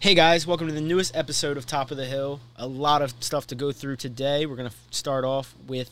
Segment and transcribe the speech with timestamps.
[0.00, 2.40] Hey guys, welcome to the newest episode of Top of the Hill.
[2.56, 4.46] A lot of stuff to go through today.
[4.46, 5.90] We're going to start off with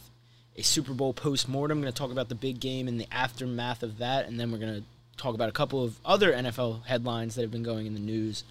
[0.57, 1.77] a Super Bowl post-mortem.
[1.77, 4.51] I'm going to talk about the big game and the aftermath of that, and then
[4.51, 4.85] we're going to
[5.19, 8.45] talk about a couple of other NFL headlines that have been going in the news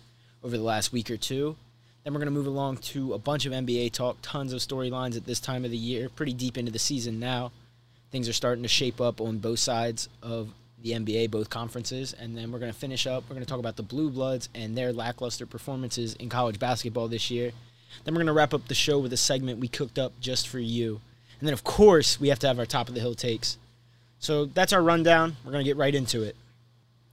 [0.44, 1.56] over the last week or two.
[2.04, 5.18] Then we're going to move along to a bunch of NBA talk, tons of storylines
[5.18, 7.52] at this time of the year, pretty deep into the season now.
[8.12, 12.38] Things are starting to shape up on both sides of the NBA, both conferences, and
[12.38, 13.24] then we're going to finish up.
[13.28, 17.08] We're going to talk about the Blue Bloods and their lackluster performances in college basketball
[17.08, 17.52] this year.
[18.04, 20.48] Then we're going to wrap up the show with a segment we cooked up just
[20.48, 21.02] for you.
[21.40, 23.58] And then, of course, we have to have our top of the hill takes.
[24.20, 25.36] So that's our rundown.
[25.44, 26.36] We're going to get right into it.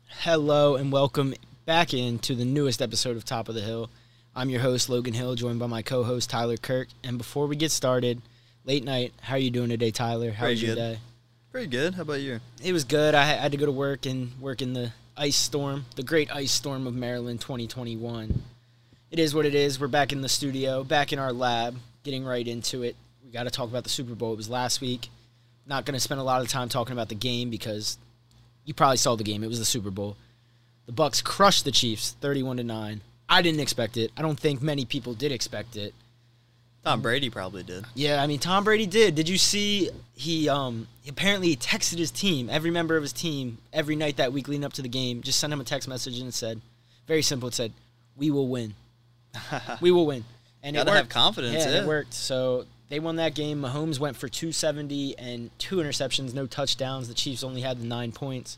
[0.09, 3.91] Hello and welcome back into the newest episode of Top of the Hill.
[4.37, 6.89] I'm your host, Logan Hill, joined by my co host, Tyler Kirk.
[7.03, 8.21] And before we get started,
[8.65, 10.33] late night, how are you doing today, Tyler?
[10.33, 10.81] How was your good.
[10.81, 10.99] day?
[11.55, 11.95] Pretty good.
[11.95, 12.41] How about you?
[12.65, 13.15] It was good.
[13.15, 16.51] I had to go to work and work in the ice storm, the great ice
[16.51, 18.43] storm of Maryland 2021.
[19.13, 19.79] It is what it is.
[19.79, 22.97] We're back in the studio, back in our lab, getting right into it.
[23.25, 24.33] We got to talk about the Super Bowl.
[24.33, 25.11] It was last week.
[25.65, 27.99] Not going to spend a lot of time talking about the game because
[28.65, 29.45] you probably saw the game.
[29.45, 30.17] It was the Super Bowl.
[30.87, 33.01] The Bucks crushed the Chiefs 31 to 9.
[33.29, 34.11] I didn't expect it.
[34.17, 35.95] I don't think many people did expect it.
[36.85, 37.85] Tom Brady probably did.
[37.95, 39.15] Yeah, I mean Tom Brady did.
[39.15, 43.59] Did you see he um apparently he texted his team, every member of his team,
[43.73, 46.19] every night that week leading up to the game, just sent him a text message
[46.19, 46.61] and it said,
[47.07, 47.73] very simple, it said,
[48.17, 48.75] We will win.
[49.81, 50.25] We will win.
[50.63, 51.13] And Gotta it have worked.
[51.13, 51.83] confidence, Yeah, yeah.
[51.83, 52.15] it worked.
[52.15, 53.61] So they won that game.
[53.63, 57.09] Mahomes went for 270 and two interceptions, no touchdowns.
[57.09, 58.57] The Chiefs only had the nine points.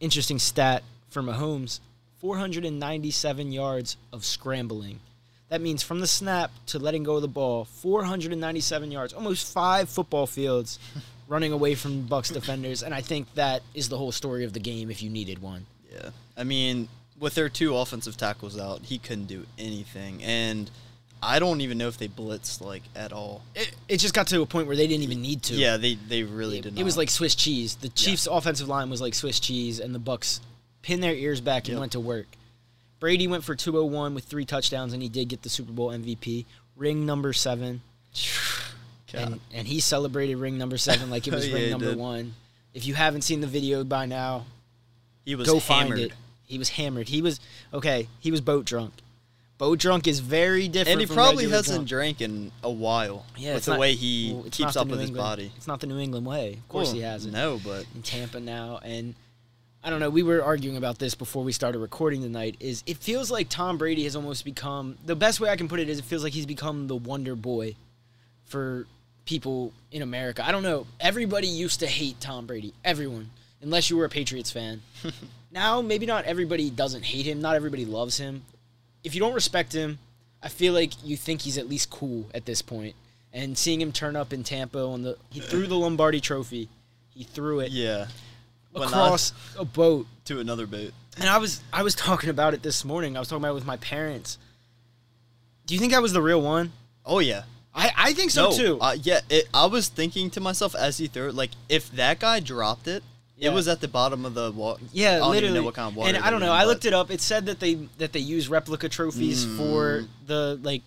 [0.00, 1.80] Interesting stat for Mahomes
[2.18, 5.00] 497 yards of scrambling.
[5.48, 9.88] That means from the snap to letting go of the ball, 497 yards, almost five
[9.88, 10.78] football fields
[11.28, 12.82] running away from Bucks defenders.
[12.82, 15.66] And I think that is the whole story of the game if you needed one.
[15.92, 16.10] Yeah.
[16.36, 16.88] I mean,
[17.18, 20.22] with their two offensive tackles out, he couldn't do anything.
[20.22, 20.70] And
[21.22, 23.42] I don't even know if they blitzed like at all.
[23.54, 25.54] It, it just got to a point where they didn't even need to.
[25.54, 26.80] Yeah, they they really it, did Not.
[26.80, 27.74] it was like Swiss cheese.
[27.76, 30.40] The Chiefs' offensive line was like Swiss cheese, and the Bucks
[30.82, 31.80] pinned their ears back and Yep.
[31.80, 32.26] went to work.
[33.00, 36.44] Brady went for 201 with three touchdowns, and he did get the Super Bowl MVP,
[36.76, 37.80] ring number seven,
[39.14, 41.96] and and he celebrated ring number seven like it was Yeah, ring number did.
[41.98, 42.34] one.
[42.74, 44.46] If you haven't seen the video by now,
[45.24, 45.88] he was go hammered.
[45.98, 46.12] find it.
[46.44, 47.08] He was hammered.
[47.08, 47.40] He was
[47.72, 48.08] okay.
[48.20, 48.92] He was boat drunk.
[49.58, 51.00] Boat drunk is very different.
[51.00, 52.18] And he probably hasn't drunk.
[52.18, 53.26] drank in a while.
[53.36, 55.50] Yeah, with it's the not- way he well, keeps up with New his body.
[55.56, 56.54] It's not the New England way.
[56.54, 57.32] Of course Well, he hasn't.
[57.34, 59.14] No, but in Tampa now, and
[59.82, 60.10] I don't know.
[60.10, 62.56] We were arguing about this before we started recording tonight.
[62.60, 65.80] Is it feels like Tom Brady has almost become the best way I can put
[65.80, 67.76] it is it feels like he's become the wonder boy
[68.44, 68.86] for
[69.24, 70.46] people in America.
[70.46, 70.86] I don't know.
[70.98, 72.74] Everybody used to hate Tom Brady.
[72.84, 73.30] Everyone,
[73.62, 74.82] unless you were a Patriots fan.
[75.52, 77.40] now maybe not everybody doesn't hate him.
[77.40, 78.42] Not everybody loves him.
[79.04, 79.98] If you don't respect him,
[80.42, 82.96] I feel like you think he's at least cool at this point.
[83.32, 86.68] And seeing him turn up in Tampa on the he threw the Lombardi Trophy.
[87.10, 88.06] He threw it yeah,
[88.74, 90.06] across a boat.
[90.26, 90.92] to another boat.
[91.18, 93.16] And I was I was talking about it this morning.
[93.16, 94.38] I was talking about it with my parents.
[95.66, 96.72] Do you think that was the real one?
[97.04, 97.42] Oh yeah.
[97.74, 98.78] I, I think so no, too.
[98.80, 102.18] Uh, yeah, it, I was thinking to myself as he threw it, like if that
[102.18, 103.04] guy dropped it,
[103.36, 103.50] Yeah.
[103.50, 104.82] it was at the bottom of the water.
[104.92, 105.46] yeah, I don't literally.
[105.48, 106.14] even know what kind of water.
[106.14, 106.46] and I don't know.
[106.46, 107.10] in, I looked it up.
[107.10, 110.08] It said that they that they use replica trophies for Mm.
[110.26, 110.82] the like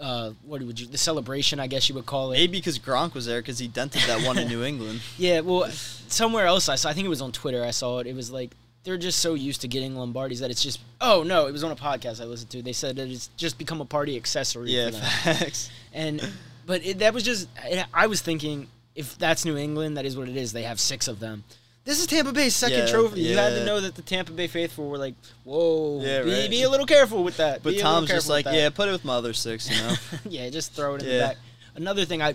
[0.00, 2.36] uh what would you the celebration I guess you would call it.
[2.36, 5.00] Maybe because Gronk was there because he dented that one in New England.
[5.18, 6.88] Yeah, well, somewhere else I saw.
[6.90, 7.64] I think it was on Twitter.
[7.64, 8.06] I saw it.
[8.06, 8.50] It was like
[8.84, 10.80] they're just so used to getting Lombardis that it's just.
[11.00, 12.62] Oh no, it was on a podcast I listened to.
[12.62, 14.70] They said that it's just become a party accessory.
[14.70, 15.70] Yeah, facts.
[15.92, 16.26] and
[16.66, 17.48] but it, that was just.
[17.64, 20.52] It, I was thinking if that's New England, that is what it is.
[20.52, 21.44] They have six of them.
[21.84, 23.20] This is Tampa Bay's second Yeah, trophy.
[23.20, 25.14] You had to know that the Tampa Bay faithful were like,
[25.44, 26.50] "Whoa, Yeah, be, right.
[26.50, 29.04] be a little careful with that." But Be Tom's just like, yeah, put it with
[29.04, 29.94] my other six, you know.
[30.24, 31.36] yeah, just throw it in the back.
[31.74, 32.34] Another thing I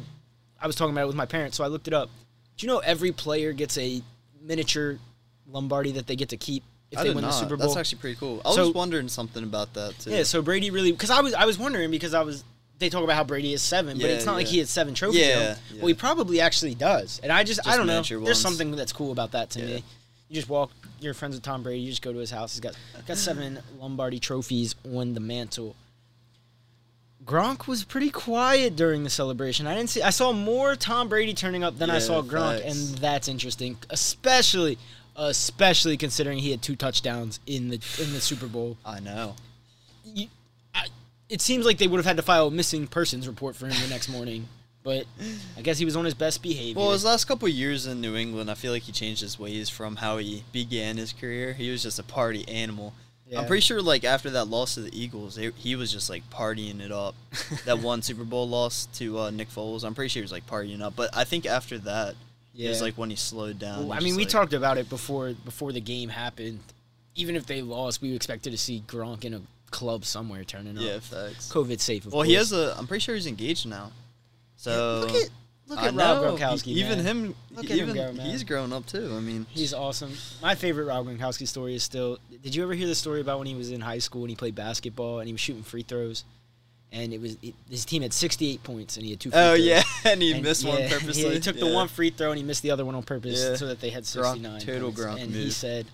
[0.61, 2.09] I was talking about it with my parents, so I looked it up.
[2.57, 4.03] Do you know every player gets a
[4.41, 4.99] miniature
[5.47, 7.31] Lombardi that they get to keep if I they win not.
[7.31, 7.65] the Super Bowl?
[7.67, 8.41] That's actually pretty cool.
[8.45, 10.11] I So- was wondering something about that too.
[10.11, 12.43] yeah, so Brady really because I was I was wondering because I was
[12.79, 15.19] they talk about how Brady is seven, but it's not like he has seven trophies.
[15.21, 15.79] Yeah, yeah.
[15.79, 18.01] Well, he probably actually does, and I just, I don't know.
[18.01, 18.39] There's ones.
[18.39, 19.65] something that's cool about that to Yeah.
[19.65, 19.83] me.
[20.29, 20.71] You just walk.
[21.01, 21.81] You're friends with Tom Brady.
[21.81, 22.53] You just go to his house.
[22.53, 22.75] He's got
[23.07, 25.75] got seven Lombardi trophies on the mantle.
[27.25, 29.67] Gronk was pretty quiet during the celebration.
[29.67, 30.01] I didn't see.
[30.01, 32.75] I saw more Tom Brady turning up than I saw Gronk, facts.
[32.89, 34.77] and that's interesting, especially,
[35.15, 38.77] especially considering he had two touchdowns in the in the Super Bowl.
[38.85, 39.35] I know.
[41.29, 43.81] It seems like they would have had to file a missing persons report for him
[43.81, 44.47] the next morning.
[44.83, 45.05] But
[45.57, 46.79] I guess he was on his best behavior.
[46.81, 49.37] Well, his last couple of years in New England, I feel like he changed his
[49.37, 51.53] ways from how he began his career.
[51.53, 52.93] He was just a party animal.
[53.27, 53.41] Yeah.
[53.41, 56.27] I'm pretty sure like after that loss to the Eagles, they, he was just like
[56.31, 57.13] partying it up.
[57.65, 60.47] that one Super Bowl loss to uh, Nick Foles, I'm pretty sure he was like
[60.47, 60.95] partying up.
[60.95, 62.15] But I think after that,
[62.57, 63.87] it was like when he slowed down.
[63.87, 66.59] Well, I mean, we like- talked about it before before the game happened.
[67.15, 70.83] Even if they lost, we expected to see Gronk in a club somewhere turning up.
[70.83, 71.51] Yeah, facts.
[71.51, 72.05] COVID safe.
[72.05, 72.27] Of Well, course.
[72.27, 72.75] he has a.
[72.77, 73.91] I'm pretty sure he's engaged now.
[74.57, 75.29] So look at
[75.67, 76.67] look at Rob Gronkowski.
[76.67, 77.05] Even man.
[77.05, 78.25] him, Look at him even go, man.
[78.29, 79.13] he's grown up too.
[79.15, 80.11] I mean, He's awesome.
[80.41, 82.17] My favorite Rob Gronkowski story is still.
[82.43, 84.35] Did you ever hear the story about when he was in high school and he
[84.35, 86.23] played basketball and he was shooting free throws,
[86.91, 89.31] and it was it, his team had 68 points and he had two.
[89.31, 89.65] Free oh throws.
[89.65, 91.33] yeah, and he And, missed yeah, one yeah, purposely.
[91.33, 93.55] he took the one free throw and he missed the other one on purpose Yeah.
[93.55, 94.59] so that they had Gronk- 69.
[94.61, 95.21] total points.
[95.23, 95.85] And he said,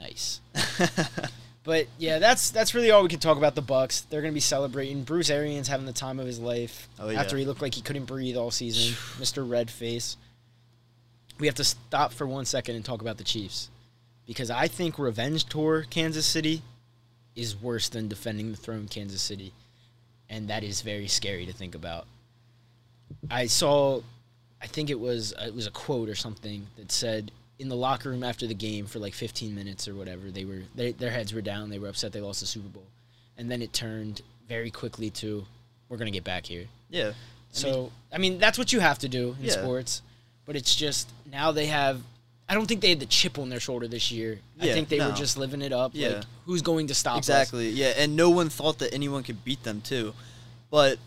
[0.00, 0.40] "Nice."
[1.62, 4.00] But yeah, that's that's really all we can talk about the Bucks.
[4.02, 5.02] They're gonna be celebrating.
[5.04, 7.20] Bruce Arians having the time of his life Oh, yeah.
[7.20, 8.94] after he looked like he couldn't breathe all season.
[9.22, 9.48] Mr.
[9.48, 10.16] Red Face.
[11.38, 13.70] We have to stop for one second and talk about the Chiefs
[14.26, 16.62] because I think revenge tour Kansas City
[17.34, 19.52] is worse than defending the throne Kansas City,
[20.28, 22.06] and that is very scary to think about.
[23.30, 24.00] I saw,
[24.62, 28.08] I think it was it was a quote or something that said in the locker
[28.10, 31.32] room after the game for like 15 minutes or whatever they were they, their heads
[31.34, 32.86] were down they were upset they lost the Super Bowl,
[33.38, 35.44] and then it turned very quickly to
[35.88, 36.64] we're gonna get back here.
[36.88, 37.12] yeah.
[37.52, 39.52] So I mean that's what you have to do in Yeah.
[39.52, 40.02] sports,
[40.46, 42.00] but it's just now they have.
[42.48, 44.40] I don't think they had the chip on their shoulder this year.
[44.56, 45.92] Yeah, I think they were just living it up.
[45.94, 46.08] Yeah.
[46.08, 47.28] Like, who's going to stop us?
[47.28, 47.68] Exactly.
[47.70, 50.14] Yeah, and no one thought that anyone could beat them too.
[50.68, 50.98] But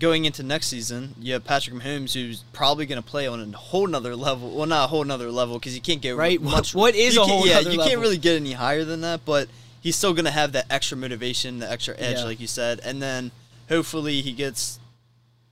[0.00, 3.56] going into next season, you have Patrick Mahomes, who's probably going to play on a
[3.56, 4.50] whole nother level.
[4.50, 7.22] Well, not a whole nother level because you can't get Right, Much, what is a
[7.24, 7.84] whole Yeah, you level?
[7.86, 9.24] can't really get any higher than that.
[9.24, 9.48] But
[9.80, 12.24] he's still going to have that extra motivation, the extra edge, Yeah.
[12.24, 13.30] like you said, and then
[13.68, 14.78] hopefully he gets.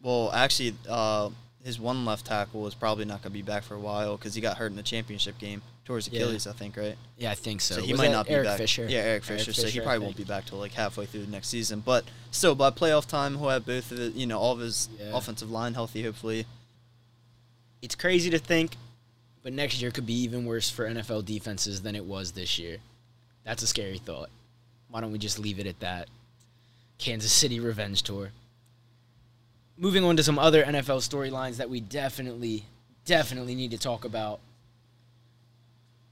[0.03, 1.31] Well, actually, uh,
[1.69, 4.35] his one left tackle is probably not going to be back for a while because
[4.35, 6.23] he got hurt in the championship game towards Yeah.
[6.23, 6.97] Achilles, I think, right?
[7.19, 7.75] Yeah, I think so.
[7.75, 8.57] So he Was might not be Eric back.
[8.59, 8.87] Fisher.
[8.89, 9.53] Yeah, Eric Fisher.
[9.53, 11.81] so he probably won't be back till like halfway through the next season.
[11.85, 14.15] But still, by playoff time, he'll have both of it.
[14.15, 15.15] You know, all of his Yeah.
[15.15, 16.03] offensive line healthy.
[16.05, 16.47] Hopefully,
[17.83, 18.77] It's crazy to think,
[19.43, 22.79] but next year could be even worse for NFL defenses than it was this year.
[23.45, 24.31] That's a scary thought.
[24.89, 26.09] Why don't we just leave it at that?
[26.99, 28.33] Kansas City revenge tour.
[29.81, 32.65] Moving on to some other NFL storylines that we definitely,
[33.05, 34.41] definitely need to talk about.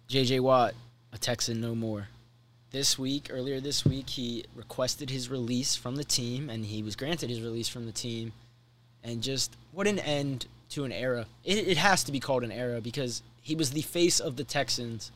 [0.09, 0.75] JJ Watt,
[1.13, 2.07] a Texan no more.
[2.71, 6.95] This week, earlier this week, he requested his release from the team, and he was
[6.95, 8.33] granted his release from the team.
[9.03, 11.27] And just what an end to an era.
[11.43, 14.45] It, it has to be called an era because he was the face of the
[14.45, 15.11] Texans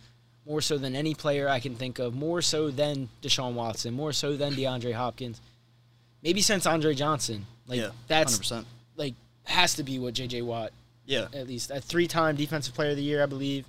[0.44, 4.12] more so than any player I can think of, more so than Deshaun Watson, more
[4.12, 5.40] so than DeAndre Hopkins.
[6.22, 7.46] Maybe since Andre Johnson.
[7.70, 8.66] Like yeah, that's hundred percent.
[8.96, 9.14] like
[9.44, 10.72] has to be what JJ Watt
[11.06, 13.64] Yeah, at least a three-time defensive player of the year, I believe.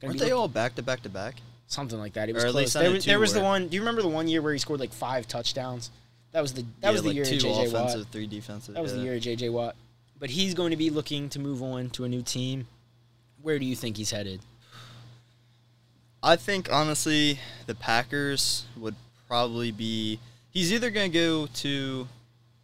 [0.00, 1.34] Gonna weren't be they all back to back to back?
[1.66, 2.28] something like that?
[2.28, 2.72] It was close.
[2.72, 3.68] There was, there was the one.
[3.68, 5.90] Do you remember the one year where he scored like five touchdowns?
[6.32, 8.08] That was the that yeah, was the like year two of JJ offensive, Watt.
[8.12, 8.74] three defensive.
[8.74, 8.98] That was yeah.
[8.98, 9.76] the year of JJ Watt.
[10.18, 12.66] But he's going to be looking to move on to a new team.
[13.42, 14.40] Where do you think he's headed?
[16.22, 18.94] I think honestly, the Packers would
[19.28, 20.18] probably be.
[20.50, 22.08] He's either gonna go to,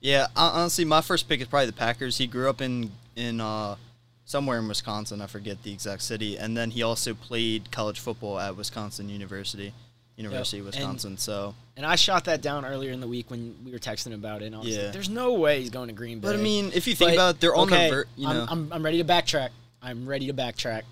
[0.00, 0.26] yeah.
[0.36, 2.18] Honestly, my first pick is probably the Packers.
[2.18, 3.76] He grew up in in uh,
[4.24, 5.20] somewhere in Wisconsin.
[5.20, 9.72] I forget the exact city, and then he also played college football at Wisconsin University,
[10.16, 11.18] University of And- Wisconsin.
[11.18, 14.42] so, And I shot that down earlier in the week when we were texting about
[14.42, 14.46] it.
[14.46, 14.82] And I was Yeah.
[14.84, 17.10] like, "There's no way he's going to Green Bay." but I mean, if you think
[17.10, 18.46] But, about it, they're on okay, the ver- you I'm, know.
[18.48, 19.48] I'm, I'm ready to backtrack.
[19.82, 20.82] I'm ready to backtrack.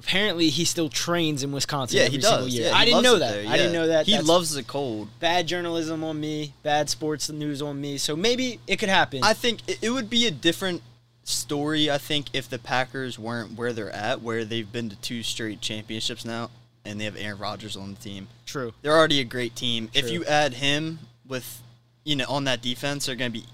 [0.00, 2.54] Apparently, he still trains in Wisconsin yeah, every he single does.
[2.54, 2.68] year.
[2.68, 3.32] Yeah, I didn't know that.
[3.32, 4.06] there, I didn't know that.
[4.06, 5.08] He That's loves the cold.
[5.20, 7.98] bad journalism on me, bad sports news on me.
[7.98, 9.22] So maybe it could happen.
[9.22, 10.80] I think it, would be a different
[11.24, 11.90] story.
[11.90, 15.60] I think if the Packers weren't where they're at, where they've been to two straight
[15.60, 16.48] championships now,
[16.86, 18.28] and they have Aaron Rodgers on the team.
[18.46, 18.72] True.
[18.80, 19.90] They're already a great team.
[19.92, 21.60] If you add him with,
[22.04, 23.44] you know, on that defense, they're going to be,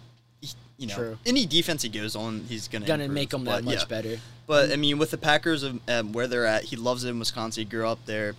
[0.79, 1.19] you know, True.
[1.27, 4.21] any defense he goes on, he's going to Gonna make them that much better.
[4.47, 7.19] But I mean, with the Packers of um, where they're at, he loves it in
[7.19, 7.63] Wisconsin.
[7.63, 8.35] He grew up there.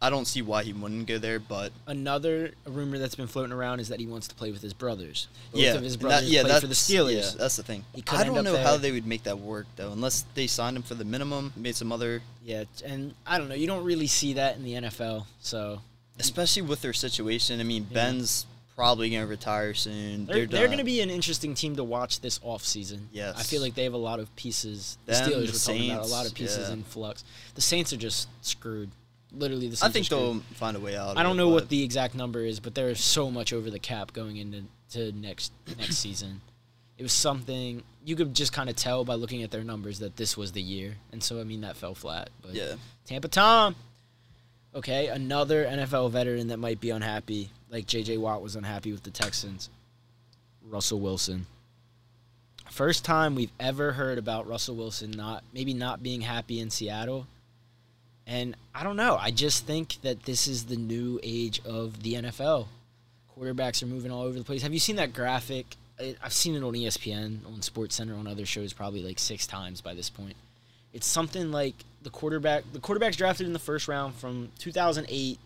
[0.00, 3.78] I don't see why he wouldn't go there, but Another rumor that's been floating around
[3.78, 5.28] is that he wants to play with his brothers.
[5.52, 7.14] Both yeah, of his brothers that, yeah, play for the Steelers.
[7.14, 7.84] Yeah, that's the thing.
[7.94, 8.64] He I don't know there.
[8.64, 11.76] how they would make that work though, unless they signed him for the minimum, made
[11.76, 13.54] some other, Yeah, and I don't know.
[13.54, 15.26] You don't really see that in the NFL.
[15.40, 15.80] So
[16.18, 17.60] especially with their situation.
[17.60, 17.94] I mean, Yeah.
[17.94, 20.26] Ben's probably gonna retire soon.
[20.26, 23.00] they're, They're, they're, going to be an interesting team to watch this offseason.
[23.12, 23.36] Yes.
[23.38, 24.98] I feel like they have a lot of pieces.
[25.06, 26.74] The Them, Steelers the were talking about a Saints, lot of pieces yeah.
[26.74, 27.24] in flux.
[27.54, 28.90] The Saints are just screwed.
[29.30, 30.20] Literally, the Saints I are think screwed.
[30.20, 31.16] they'll find a way out.
[31.16, 33.52] I of don't it, know what but- the exact number is, but there's so much
[33.52, 36.40] over the cap going into to next next season.
[36.98, 40.16] It was something you could just kind of tell by looking at their numbers that
[40.16, 42.28] this was the year, and so I mean that fell flat.
[42.42, 42.74] But Yeah.
[43.06, 43.74] Tampa Tom,
[44.74, 48.18] Okay, another NFL veteran that might be unhappy, like J.J.
[48.18, 49.70] Watt was unhappy with the Texans.
[50.68, 51.46] Russell Wilson.
[52.70, 57.26] First time we've ever heard about Russell Wilson not maybe not being happy in Seattle.
[58.26, 59.18] And I don't know.
[59.20, 62.68] I just think that this is the new age of the NFL.
[63.36, 64.62] Quarterbacks are moving all over the place.
[64.62, 65.66] Have you seen that graphic?
[66.22, 69.80] I've seen it on ESPN, on Sports Center, on other shows probably like six times
[69.80, 70.36] by this point.
[70.92, 72.64] It's something like the quarterback.
[72.72, 75.38] The quarterbacks drafted in the first round from 2008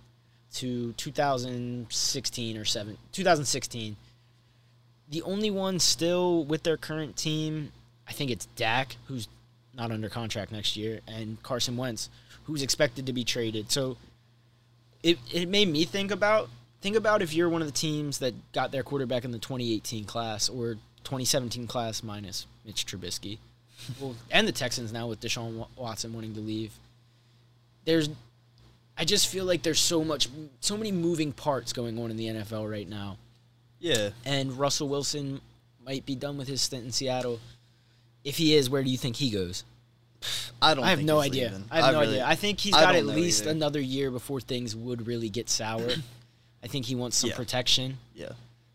[0.55, 3.97] to 2016 or seven 2016.
[5.09, 7.73] The only one still with their current team,
[8.09, 9.29] I think it's Dak, who's
[9.75, 12.09] not under contract next year, and Carson Wentz,
[12.45, 13.71] who's expected to be traded.
[13.71, 13.97] So
[15.03, 16.49] it it made me think about
[16.81, 20.05] think about if you're one of the teams that got their quarterback in the 2018
[20.05, 20.75] class or
[21.05, 23.39] 2017 class minus Mitch Trubisky,
[24.01, 26.73] well, and the Texans now with Deshaun Watson wanting to leave.
[27.85, 28.09] There's,
[28.99, 30.29] I just feel like there's so much,
[30.61, 33.19] so many moving parts going on in the NFL right now,
[33.81, 34.11] Yeah.
[34.25, 35.41] and Russell Wilson
[35.85, 37.41] might be done with his stint in Seattle.
[38.25, 39.65] If he is, where do you think he goes?
[40.63, 40.83] I don't.
[40.85, 41.49] I have no idea.
[41.51, 41.65] leaving.
[41.71, 42.27] I have no really- idea.
[42.27, 43.51] I think he's I got at least either.
[43.51, 45.89] another year before things would really get sour.
[46.63, 47.37] I think he wants some Yeah.
[47.37, 47.99] protection.
[48.15, 48.31] Yeah.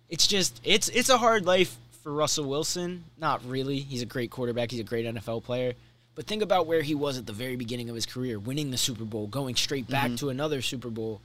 [0.07, 3.03] It's just it's it's a hard life for Russell Wilson.
[3.17, 3.79] Not really.
[3.79, 4.71] He's a great quarterback.
[4.71, 5.73] He's a great NFL player.
[6.15, 8.77] But think about where he was at the very beginning of his career, winning the
[8.77, 10.15] Super Bowl, going straight back Mm-hmm.
[10.17, 11.21] to another Super Bowl,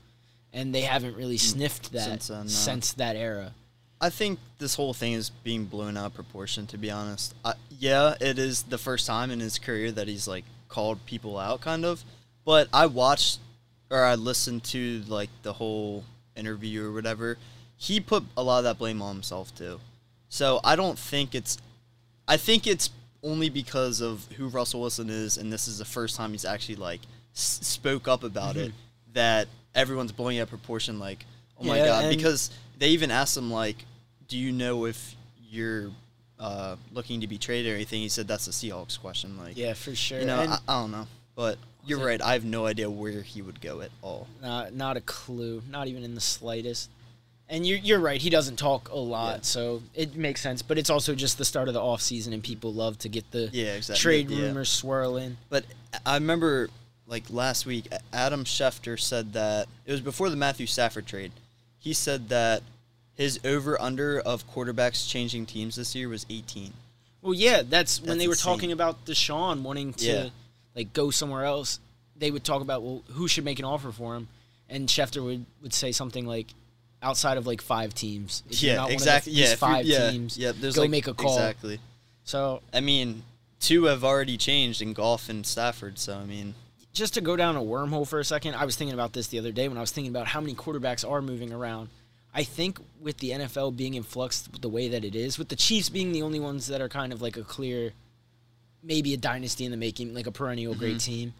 [0.53, 2.47] and they haven't really sniffed that Since then, no.
[2.47, 3.51] since that era.
[3.99, 6.67] I think this whole thing is being blown out of proportion.
[6.67, 10.27] To be honest, I, yeah, it is the first time in his career that he's
[10.27, 12.03] like called people out, kind of.
[12.45, 13.39] But I watched
[13.89, 16.03] or I listened to like the whole
[16.35, 17.37] interview or whatever.
[17.75, 19.79] He put a lot of that blame on himself too.
[20.29, 21.57] So I don't think it's.
[22.27, 22.89] I think it's
[23.23, 26.75] only because of who Russell Wilson is, and this is the first time he's actually
[26.75, 27.01] like
[27.35, 28.71] s- spoke up about it.
[29.13, 30.99] That everyone's blowing out of proportion.
[30.99, 31.25] Like,
[31.59, 33.77] oh my god, because they even asked him like,
[34.27, 35.15] "Do you know if
[35.49, 35.89] you're
[36.39, 39.35] uh, looking to be traded or anything?" He said that's a Seahawks question.
[39.37, 40.19] Like, Yeah, for sure.
[40.19, 42.21] you know, I, I don't know, but you're right.
[42.21, 44.27] I have no idea where he would go at all.
[44.39, 46.91] not not a clue, not even in the slightest.
[47.49, 48.21] And you're you're right.
[48.21, 49.41] He doesn't talk a lot, Yeah.
[49.43, 50.61] so it makes sense.
[50.61, 53.29] But it's also just the start of the off season, and people love to get
[53.31, 54.01] the Yeah, exactly.
[54.01, 54.47] trade Yeah.
[54.47, 55.37] rumors swirling.
[55.49, 55.63] But
[56.05, 56.69] I remember
[57.07, 61.31] like last week, Adam Schefter said that it was before the Matthew Stafford trade.
[61.79, 62.63] He said that
[63.15, 66.73] his over under of quarterbacks changing teams this year was 18.
[67.21, 68.53] Well, yeah, that's, when That's they were insane.
[68.53, 70.29] talking about Deshaun wanting to Yeah.
[70.75, 71.79] like go somewhere else.
[72.17, 74.27] They would talk about well, who should make an offer for him,
[74.69, 76.47] and Schefter would, would say something like,
[77.01, 78.43] outside of like five teams.
[78.49, 79.33] If yeah, not one of the- exactly.
[79.33, 80.37] yeah, five yeah, teams.
[80.37, 81.35] Yeah, there's go like, make a call.
[81.35, 81.79] Exactly.
[82.23, 83.23] So I mean,
[83.59, 85.99] two have already changed in Goff and Stafford.
[85.99, 86.55] So I mean,
[86.93, 89.39] just to go down a wormhole for a second, I was thinking about this the
[89.39, 91.89] other day when I was thinking about how many quarterbacks are moving around.
[92.33, 95.55] I think with the NFL being in flux the way that it is, with the
[95.55, 97.93] Chiefs being the only ones that are kind of like a clear,
[98.83, 101.11] maybe a dynasty in the making, like a perennial great mm-hmm.
[101.11, 101.33] team,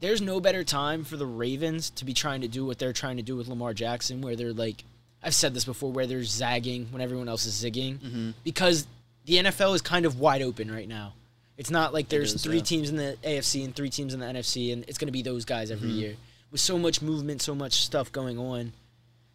[0.00, 3.16] there's no better time for the Ravens to be trying to do what they're trying
[3.16, 4.84] to do with Lamar Jackson, where they're like,
[5.22, 8.86] I've said this before, where they're zagging when everyone else is zigging, because
[9.24, 11.14] the NFL is kind of wide open right now.
[11.56, 12.62] It's not like there's is, three yeah.
[12.62, 15.22] teams in the AFC and three teams in the NFC, and it's going to be
[15.22, 15.98] those guys every Mm-hmm.
[15.98, 16.16] year.
[16.52, 18.72] With so much movement, so much stuff going on,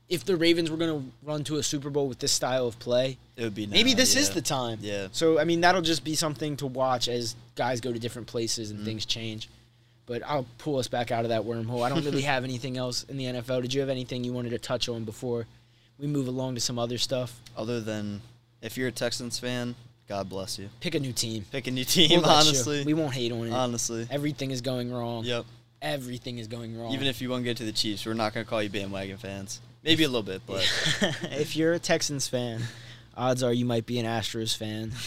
[0.10, 2.79] if the Ravens were going to run to a Super Bowl with this style of
[2.79, 4.79] play, it would be maybe now, this is the time.
[4.82, 5.10] Yeah.
[5.12, 8.70] So I mean, that'll just be something to watch as guys go to different places
[8.70, 8.77] Mm-hmm.
[8.77, 9.50] and things change.
[10.05, 11.83] But I'll pull us back out of that wormhole.
[11.86, 13.62] I don't really have anything else in the NFL.
[13.62, 15.45] Did you have anything you wanted to touch on before
[15.98, 17.39] we move along to some other stuff?
[17.55, 18.22] Other than
[18.62, 19.75] if you're a Texans fan,
[20.10, 20.69] God bless you.
[20.81, 21.45] Pick a new team.
[21.51, 22.10] Pick a new team.
[22.10, 22.50] We'll let you.
[22.50, 23.51] honestly, we won't hate on it.
[23.53, 24.05] honestly.
[24.12, 25.24] Everything is going wrong.
[25.24, 25.45] Yep.
[25.81, 26.93] Everything is going wrong.
[26.93, 29.17] Even if you want to get to the Chiefs, we're not gonna call you bandwagon
[29.17, 29.62] fans.
[29.83, 30.62] Maybe a little bit, but
[31.24, 32.62] if you're a Texans fan,
[33.17, 34.91] odds are you might be an Astros fan.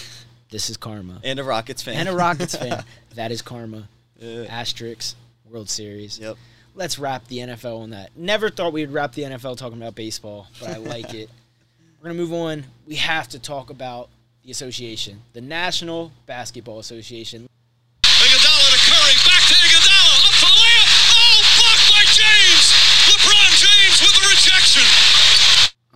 [0.48, 1.20] This is karma.
[1.24, 2.84] and a Rockets fan And a Rockets fan.
[3.16, 3.88] That is karma.
[4.18, 4.46] Yeah.
[4.49, 5.16] Asterisk,
[5.50, 6.18] World Series.
[6.18, 6.37] Yep.
[6.75, 8.11] Let's wrap the NFL on that.
[8.16, 11.30] Never thought we'd wrap the NFL talking about baseball, but I like it.
[12.00, 12.64] We're going to move on.
[12.87, 14.11] We have to talk about
[14.44, 17.49] the association, the National Basketball Association.
[18.04, 20.90] Iguodala to Curry, back to Iguodala, up for the layup.
[21.16, 22.73] Oh, blocked by James.
[23.08, 24.82] LeBron James with the rejection.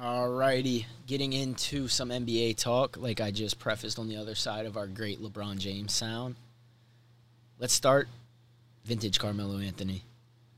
[0.00, 4.77] Alrighty, getting into some NBA talk, like I just prefaced on the other side of
[4.77, 6.37] our great LeBron James sound.
[7.61, 8.09] Let's start
[8.87, 10.02] vintage Carmelo Anthony.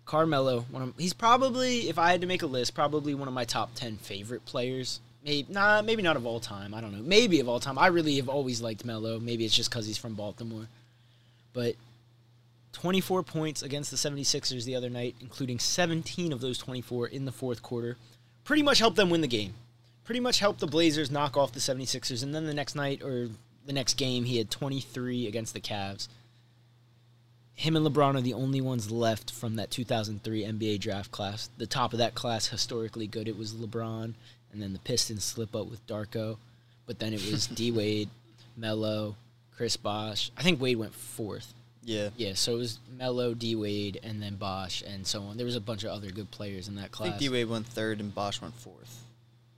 [0.05, 3.35] Carmelo, one of, he's probably, if I had to make a list, probably one of
[3.35, 5.01] my top ten favorite players.
[5.25, 6.73] Maybe nah, maybe not of all time.
[6.75, 7.03] I don't know.
[7.03, 7.77] Maybe of all time.
[7.77, 9.19] I really have always liked Melo.
[9.19, 10.69] Maybe it's just because he's from Baltimore.
[11.53, 11.75] But
[12.73, 17.33] 24 points against the 76ers the other night, including 17 of those 24 in the
[17.33, 17.97] fourth quarter.
[18.45, 19.55] Pretty much helped them win the game.
[20.05, 22.23] Pretty much helped the Blazers knock off the 76ers.
[22.23, 23.29] And then the next night, or
[23.67, 26.09] the next game, he had 23 against the Cavs.
[27.63, 31.49] Him and LeBron are the only ones left from that 2003 NBA draft class.
[31.59, 34.15] The top of that class, historically good, it was LeBron.
[34.53, 36.39] And then the Pistons slip up with Darko.
[36.87, 38.09] But then it was D Wade,
[38.57, 39.15] Melo,
[39.57, 40.33] Chris Bosh.
[40.37, 41.55] I think Wade went fourth.
[41.85, 42.09] Yeah.
[42.17, 45.37] Yeah, so it was Melo, D Wade, and then Bosh, and so on.
[45.37, 47.11] There was a bunch of other good players in that I class.
[47.11, 49.05] think D Wade went third and Bosh went fourth.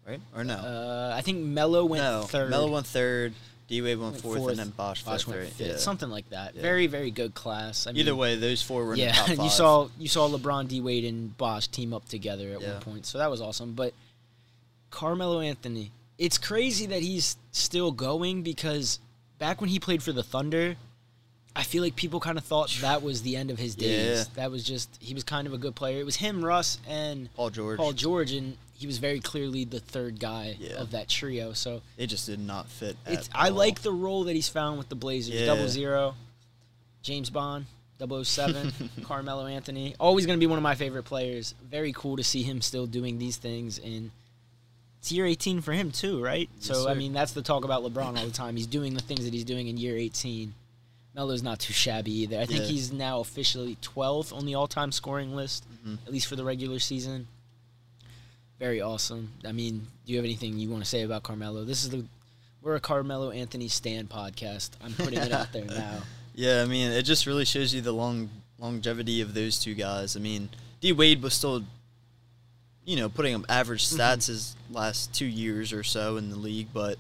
[0.07, 0.21] Right?
[0.37, 0.57] Or no?
[0.57, 2.25] Uh, I think Melo went no.
[2.25, 2.51] third.
[2.51, 3.33] Melo went third.
[3.67, 5.77] D Wade went, went fourth, and then Bosh, Bosh went fifth, Yeah.
[5.77, 6.55] something like that.
[6.55, 6.63] Yeah.
[6.63, 7.87] Very, very good class.
[7.87, 9.39] I Either mean, way, those four were in the yeah, top five.
[9.39, 12.73] you saw you saw LeBron, D Wade, and Bosh team up together at Yeah.
[12.75, 13.73] one point, so that was awesome.
[13.75, 13.95] But
[14.91, 18.99] Carmelo Anthony, it's crazy that he's still going because
[19.39, 20.77] back when he played for the Thunder,
[21.57, 24.19] I feel like people kind of thought that was the end of his days.
[24.19, 24.25] Yeah.
[24.35, 25.99] That was just he was kind of a good player.
[26.01, 27.79] It was him, Russ, and Paul George.
[27.79, 30.75] Paul George, and he was very clearly the third guy Yeah.
[30.75, 31.53] of that trio.
[31.53, 32.97] So it just did not fit.
[33.35, 33.55] I all.
[33.55, 35.35] like the role that he's found with the Blazers.
[35.41, 35.47] Yeah.
[35.47, 36.15] Double zero,
[37.03, 37.67] James Bond,
[38.01, 38.73] 007,
[39.05, 39.95] Carmelo Anthony.
[40.01, 41.55] Always going to be one of my favorite players.
[41.71, 44.11] Very cool to see him still doing these things and
[44.99, 46.49] it's year 18 for him too, right?
[46.57, 48.57] Yes, so I mean that's the talk about LeBron all the time.
[48.57, 50.55] He's doing the things that he's doing in year 18.
[51.15, 52.41] Melo's not too shabby either.
[52.41, 52.67] I think Yeah.
[52.67, 55.99] he's now officially 12th on the all-time scoring list, Mhm.
[56.07, 57.29] at least for the regular season.
[58.59, 59.33] Very awesome.
[59.45, 61.65] I mean, do you have anything you want to say about Carmelo?
[61.65, 62.05] This is the
[62.63, 64.71] we're a Carmelo Anthony Stan podcast.
[64.83, 65.99] I'm putting it out there now.
[66.37, 70.17] Yeah, I mean, it just really shows you the long longevity of those two guys.
[70.17, 70.49] I mean,
[70.81, 71.63] D Wade was still,
[72.85, 74.01] you know, putting up average Mm-hmm.
[74.01, 76.99] stats his last two years or so in the league, but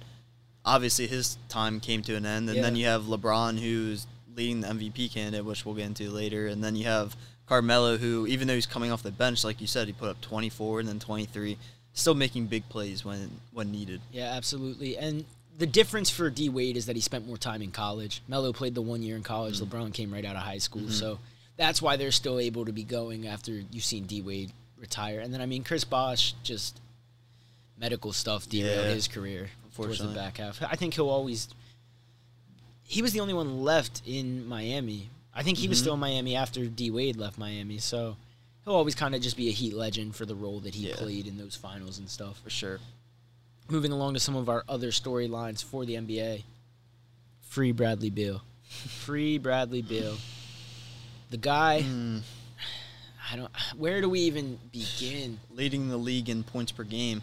[0.65, 2.49] obviously his time came to an end.
[2.49, 4.07] And then you have LeBron, who's
[4.37, 6.47] leading the MVP candidate, which we'll get into later.
[6.47, 9.67] And then you have Carmelo, who, even though he's coming off the bench, like you
[9.67, 11.59] said, he put up 24 and then 23,
[11.93, 14.01] still making big plays when when needed.
[14.13, 14.97] Yeah, absolutely.
[14.97, 15.25] And
[15.59, 18.23] the difference for D Wade is that he spent more time in college.
[18.29, 19.61] Melo played the one year in college.
[19.61, 19.77] Mm-hmm.
[19.77, 21.19] LeBron came right out of high school, so
[21.57, 25.21] that's why they're still able to be going after you've seen D Wade retire.
[25.21, 26.81] And then I mean, Chris Bosh just
[27.79, 30.63] medical stuff derailed Yeah, his career towards the back half.
[30.63, 31.49] I think he'll always.
[32.87, 35.09] He was the only one left in Miami.
[35.35, 35.81] I think he was Mhm.
[35.83, 38.17] still in Miami after D Wade left Miami, so
[38.65, 40.97] he'll always kind of just be a Heat legend for the role that he Yeah.
[40.97, 42.81] played in those finals and stuff For sure.
[43.69, 46.45] moving along to some of our other storylines for the NBA.
[47.43, 48.43] Free Bradley Beal.
[48.63, 50.19] Free Bradley Beal.
[51.31, 52.23] The guy, Mm,
[53.31, 55.41] I don't where do we even begin?
[55.51, 57.23] leading the league in points per game,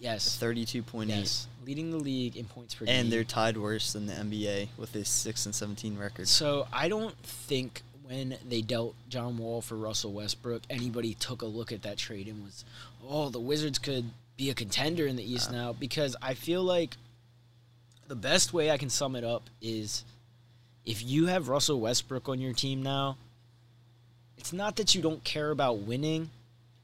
[0.00, 0.36] Yes.
[0.36, 1.08] 32.8.
[1.08, 1.46] Yes.
[1.68, 3.00] Leading the league in points per And game.
[3.00, 6.26] And they're tied worse than the NBA with a six and seventeen record.
[6.26, 11.46] So I don't think when they dealt John Wall for Russell Westbrook, anybody took a
[11.46, 12.64] look at that trade and was,
[13.06, 14.06] oh, the Wizards could
[14.38, 15.74] be a contender in the East now.
[15.74, 16.96] Because I feel like
[18.06, 20.04] the best way I can sum it up is
[20.86, 23.18] if you have Russell Westbrook on your team now,
[24.38, 26.30] it's not that you don't care about winning,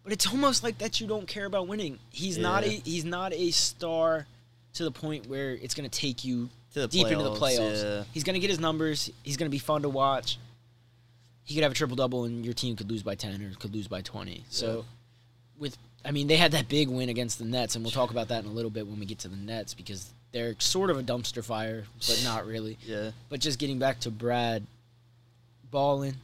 [0.03, 1.99] but it's almost like that you don't care about winning.
[2.11, 4.27] He's not a he's not a star
[4.75, 7.59] to the point where it's going to take you To the deep into the playoffs,
[7.59, 7.83] playoffs.
[7.83, 8.05] yeah.
[8.13, 9.11] He's going to get his numbers.
[9.23, 10.39] He's going to be fun to watch.
[11.45, 13.75] He could have a triple double, and your team could lose by ten or could
[13.75, 14.45] lose by twenty.
[14.49, 14.85] So,
[15.59, 18.29] with I mean, they had that big win against the Nets, and we'll talk about
[18.29, 20.99] that in a little bit when we get to the Nets because they're sort of
[20.99, 22.79] a dumpster fire, but not really.
[22.85, 23.11] Yeah.
[23.29, 24.65] But just getting back to Brad,
[25.71, 26.15] balling.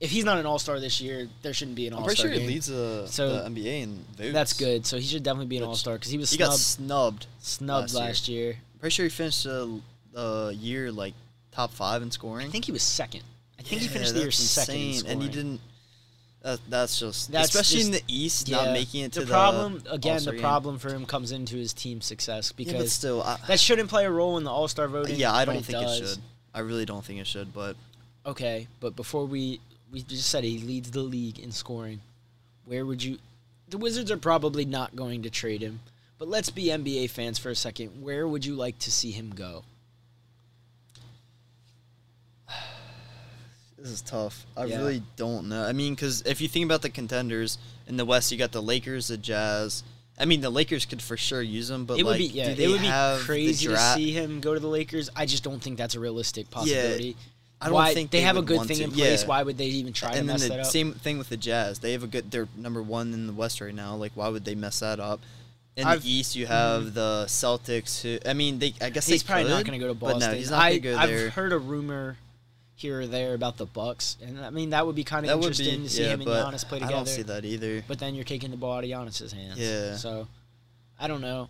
[0.00, 2.18] If he's not an All Star this year, there shouldn't be an I'm All pretty
[2.20, 2.32] Star.
[2.32, 4.32] sure he leads uh, So, the NBA in votes.
[4.32, 4.84] That's good.
[4.86, 7.26] So he should definitely be an All Star because he was He snubbed, got snubbed.
[7.40, 8.56] snubbed last last year.
[8.80, 9.80] Pretty sure he finished the
[10.14, 11.14] uh, year like
[11.52, 12.48] top five in scoring.
[12.48, 13.22] I think he was second.
[13.58, 15.60] I think he finished the year that's second in insane, and he didn't.
[16.42, 18.56] That, that's just That's especially in the East, Yeah.
[18.64, 20.12] not making it to the the problem again.
[20.14, 20.40] All-Star The game.
[20.42, 24.04] problem for him comes into his team success Yeah, because still, I, that shouldn't play
[24.04, 25.16] a role in the All Star voting.
[25.16, 26.00] yeah, I don't think does.
[26.00, 26.18] it should.
[26.52, 27.54] I really don't think it should.
[27.54, 27.76] But
[28.26, 29.60] Okay, but before we
[29.94, 32.00] we just said he leads the league in scoring,
[32.64, 33.18] where would you?
[33.68, 35.80] The Wizards are probably not going to trade him,
[36.18, 38.02] but let's be NBA fans for a second.
[38.02, 39.62] Where would you like to see him go?
[43.78, 44.46] This is tough.
[44.56, 44.78] I Yeah.
[44.78, 45.62] really don't know.
[45.62, 48.62] I mean, because if you think about the contenders in the West, you got the
[48.62, 49.82] Lakers, the Jazz.
[50.18, 52.48] I mean, the Lakers could for sure use him, but it would like, be yeah,
[52.50, 55.10] do they it would be crazy to see him go to the Lakers.
[55.14, 57.14] I just don't think that's a realistic possibility.
[57.60, 58.84] I don't Why, think they, they have a good thing to.
[58.84, 59.22] in place.
[59.22, 59.28] Yeah.
[59.28, 60.66] Why would they even try to and then mess the that up?
[60.66, 61.78] same thing with the Jazz.
[61.78, 62.30] They have a good.
[62.30, 63.94] They're number one in the West right now.
[63.94, 65.20] Like, why would they mess that up?
[65.76, 66.94] In I've- the East, you have mm-hmm.
[66.94, 68.02] the Celtics.
[68.02, 68.74] Who I mean, they.
[68.80, 70.32] I guess he's probably not going to go to but Boston.
[70.32, 71.30] no, he's not going to go I've there.
[71.30, 72.18] heard a rumor
[72.76, 75.78] here or there about the Bucks, and I mean that would be kind of interesting
[75.78, 76.94] be to see yeah, him and but Giannis play together.
[76.94, 77.84] I don't see that either.
[77.86, 79.58] But then you're taking the ball out of Giannis's hands.
[79.58, 79.96] Yeah.
[79.96, 80.26] So
[80.98, 81.48] I don't know.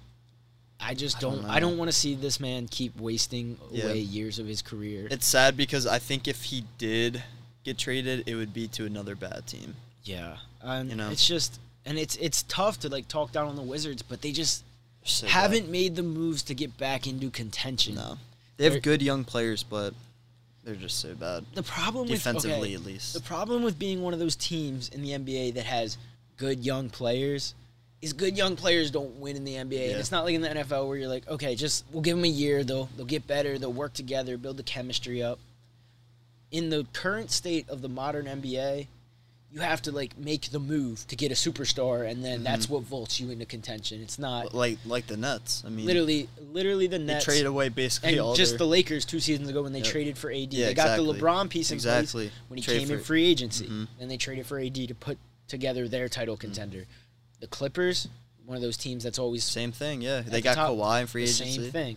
[0.86, 1.42] I just I don't.
[1.42, 3.84] don't I don't want to see this man keep wasting Yeah.
[3.86, 5.08] away years of his career.
[5.10, 7.22] It's sad because I think if he did
[7.64, 9.74] get traded, it would be to another bad team.
[10.04, 10.36] yeah.
[10.62, 11.10] Um, You know.
[11.10, 14.32] It's just, and it's it's tough to like talk down on the Wizards, but they
[14.32, 14.64] just
[15.04, 17.94] so haven't made the moves to get back into contention.
[17.96, 18.00] bad.
[18.02, 18.18] No,
[18.56, 19.92] they have They're- good young players, but
[20.64, 23.12] they're just so bad The problem with defensively, okay, at least.
[23.12, 25.98] The problem with being one of those teams in the NBA that has
[26.38, 27.52] good young players
[28.04, 29.90] is good young players don't win in the NBA.
[29.90, 32.24] And it's not like in the NFL where you're like, okay, just we'll give them
[32.24, 32.62] a year.
[32.62, 33.58] They'll they'll get better.
[33.58, 35.38] They'll work together, build the chemistry up.
[36.50, 38.86] In the current state of the modern NBA,
[39.50, 42.82] you have to like make the move to get a superstar, and then that's what
[42.82, 44.00] vaults you into contention.
[44.02, 45.62] It's not like like the Nets.
[45.66, 49.04] I mean, literally literally the Nets trade away basically and all just their, the Lakers
[49.04, 49.88] two seasons ago when they Yep.
[49.88, 50.52] traded for AD.
[50.52, 51.12] Yeah, they got exactly.
[51.12, 52.28] the LeBron piece in Exactly.
[52.28, 53.66] place when he Trade came in free agency.
[53.66, 53.88] Mhm.
[53.98, 56.86] Then they traded for AD to put together their title contender.
[57.44, 58.08] The Clippers,
[58.46, 60.00] one of those teams that's always same thing.
[60.00, 61.96] Yeah, they the got top, Kawhi in free the agency, same thing.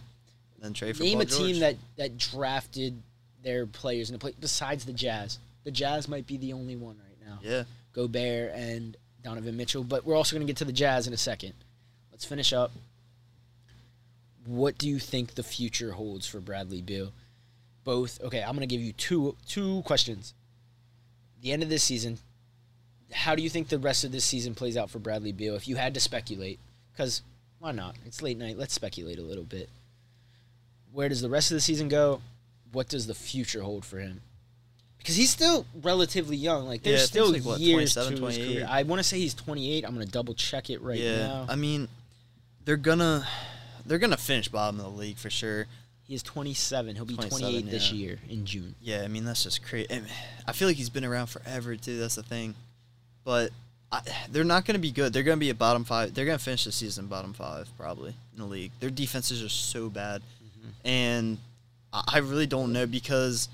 [0.60, 3.02] then trade for Name Paul a team that that drafted
[3.44, 5.40] their players in a play besides the Jazz.
[5.64, 7.40] The Jazz might be the only one right now.
[7.42, 9.86] Yeah, Gobert and Donovan Mitchell.
[9.86, 11.54] But we're also going to get to the Jazz in a second.
[12.12, 12.74] Let's finish up.
[14.46, 17.14] What do you think the future holds for Bradley Beal?
[17.86, 18.22] Both.
[18.22, 20.34] Okay, I'm going to give you two two questions.
[21.42, 22.18] The end of this season.
[23.12, 25.56] How do you think the rest of this season plays out for Bradley Beal?
[25.56, 26.60] If you had to speculate,
[26.92, 27.22] because
[27.60, 27.96] why not?
[28.06, 28.58] It's late night.
[28.58, 29.70] Let's speculate a little bit.
[30.92, 32.22] Where does the rest of the season go?
[32.72, 34.22] What does the future hold for him?
[34.98, 36.66] Because he's still relatively young.
[36.66, 38.68] Like there's think still like, what, years 27, to his career.
[38.70, 39.86] I want to say he's 28.
[39.86, 41.18] I'm gonna double check it right yeah.
[41.18, 41.46] now.
[41.48, 41.88] I mean,
[42.66, 43.26] they're gonna
[43.86, 45.68] they're gonna finish bottom of the league for sure.
[46.04, 46.96] he is 27.
[46.96, 47.98] He'll be 27, 28 this yeah.
[47.98, 48.76] year in June.
[48.82, 49.88] Yeah, I mean that's just crazy.
[50.46, 51.98] I feel like he's been around forever too.
[51.98, 52.56] That's the thing,
[53.28, 53.52] but
[53.92, 54.00] I,
[54.32, 55.12] they're not going to be good.
[55.12, 56.14] They're going to be a bottom five.
[56.14, 58.72] They're going to finish the season bottom five probably in the league.
[58.80, 60.70] Their defenses are so bad, mm-hmm.
[60.88, 61.38] and
[61.92, 63.50] I, I really don't know because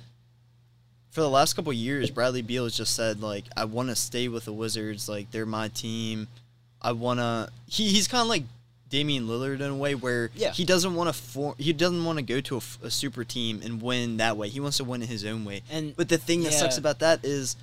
[1.10, 3.96] for the last couple of years, Bradley Beal has just said like, "I want to
[3.96, 5.10] stay with the Wizards.
[5.10, 6.28] Like they're my team.
[6.80, 8.44] I want to." He, he's kind of like
[8.90, 10.52] Damian Lillard in a way where Yeah.
[10.52, 11.56] he doesn't want to form.
[11.58, 14.50] He doesn't want to go to a super team and win that way.
[14.50, 15.64] He wants to win in his own way.
[15.72, 17.56] And But the thing that sucks about that is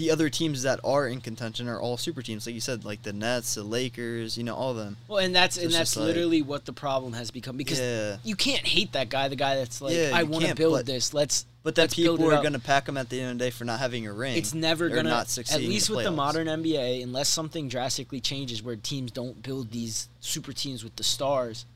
[0.00, 3.02] the other teams that are in contention are all super teams, like you said, like
[3.02, 4.96] the Nets, the Lakers, you know, all of them.
[5.08, 7.78] Well, and that's So and that's just like- literally what the problem has become because
[7.78, 8.16] Yeah.
[8.24, 9.28] you can't hate that guy.
[9.28, 11.12] The guy that's like, Yeah, I want to build but- this.
[11.12, 11.44] Let's.
[11.62, 13.50] But let's build people are going to pack him at the end of the day
[13.50, 14.34] for not having a ring.
[14.38, 15.10] It's never gonna.
[15.10, 15.56] not succeed.
[15.56, 19.70] At least the with the modern NBA, unless something drastically changes where teams don't build
[19.70, 21.66] these super teams with the stars,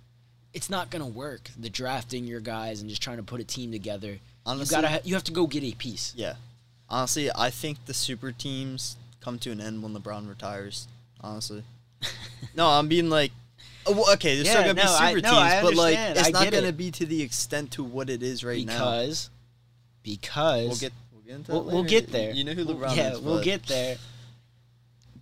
[0.54, 1.50] it's not gonna work.
[1.60, 4.20] The drafting your guys and just trying to put a team together.
[4.46, 4.94] Honestly- you gotta.
[4.94, 6.14] Ha- you have to go get a piece.
[6.16, 6.37] Yeah.
[6.88, 10.86] Honestly, I think the super teams come to an end when LeBron retires.
[11.20, 11.62] Honestly.
[12.54, 13.32] no, I'm being like.
[13.86, 15.98] oh, okay, there's still Yeah, gonna be no, I- super no, teams, I but like
[15.98, 16.76] it's I not gonna it.
[16.76, 18.72] be to the extent to what it is right now.
[18.72, 19.30] because
[20.02, 22.32] because We'll get we'll get into we'll, we'll get there.
[22.32, 23.20] You know who We'll- yeah, is.
[23.20, 23.96] we'll get there.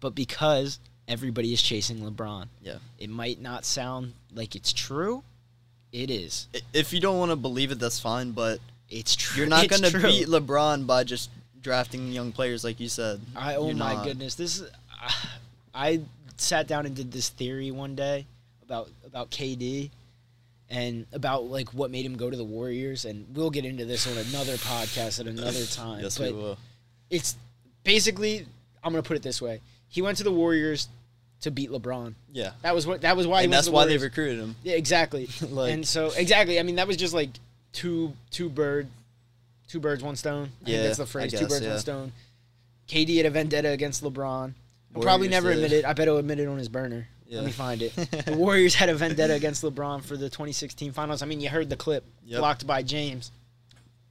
[0.00, 2.78] But because everybody is chasing LeBron, Yeah.
[2.98, 5.22] it might not sound like it's true.
[5.92, 6.48] It is.
[6.72, 8.32] If you don't want to believe it, that's fine.
[8.32, 9.38] But It's true.
[9.42, 11.30] you're not gonna beat LeBron by just
[11.62, 13.20] drafting young players like you said.
[13.36, 14.04] I oh my not.
[14.04, 14.70] goodness, this is.
[15.74, 16.00] I
[16.36, 18.26] sat down and did this theory one day
[18.62, 19.90] about about KD
[20.68, 24.06] and about like what made him go to the Warriors, and we'll get into this
[24.06, 26.02] on another podcast at another time.
[26.02, 26.58] Yes, but we will.
[27.10, 27.36] it's
[27.84, 28.46] basically
[28.82, 30.88] I'm gonna put it this way: he went to the Warriors
[31.42, 32.14] to beat LeBron.
[32.32, 32.52] Yeah.
[32.62, 34.56] That was what that was why he and that's the why they recruited him.
[34.62, 35.28] Yeah, exactly.
[35.50, 37.30] Like- and so exactly, I mean that was just like
[37.72, 38.88] two two bird,
[39.72, 40.42] two birds one stone.
[40.60, 41.32] I think Yeah, that's the phrase.
[41.32, 41.70] two birds yeah.
[41.70, 42.12] one stone.
[42.88, 44.52] KD had a vendetta against LeBron.
[44.92, 45.56] He'll probably never did.
[45.64, 45.84] admit it.
[45.86, 47.08] I bet he'll admit it on his burner.
[47.26, 47.38] Yeah.
[47.38, 47.94] Let me find it.
[48.26, 51.22] the Warriors had a vendetta against LeBron for the 2016 Finals.
[51.22, 52.38] I mean, you heard the clip Yep.
[52.40, 53.32] blocked by James.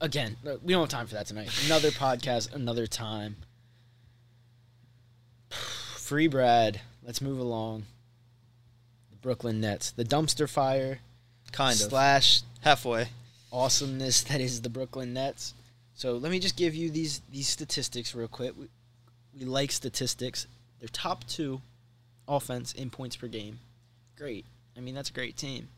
[0.00, 1.48] Again, we don't have time for that tonight.
[1.66, 3.36] Another podcast, another time.
[5.50, 6.80] Free Brad.
[7.04, 7.84] Let's move along.
[9.10, 9.92] The Brooklyn Nets.
[9.92, 10.98] The dumpster fire
[11.52, 11.88] Kind of.
[11.90, 13.08] slash Halfway.
[13.52, 15.54] Awesomeness that is the Brooklyn Nets.
[15.94, 18.54] So let me just give you these these statistics real quick.
[18.58, 18.68] We,
[19.38, 20.46] we like statistics.
[20.80, 21.60] They're top two
[22.26, 23.58] offense in points per game.
[24.16, 24.44] Great.
[24.76, 25.68] I mean that's a great team.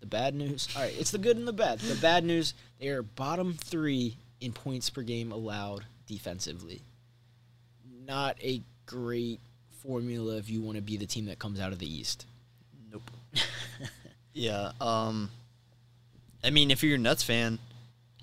[0.00, 0.68] The bad news.
[0.74, 1.78] All right, it's the good and the bad.
[1.80, 6.80] The bad news: they are bottom three in points per game allowed defensively.
[8.06, 9.40] Not a great
[9.82, 12.26] formula if you want to be the team that comes out of the East.
[12.90, 13.02] Nope.
[14.32, 14.72] yeah.
[14.80, 15.30] Um.
[16.44, 17.58] I mean, if you're a Nets fan,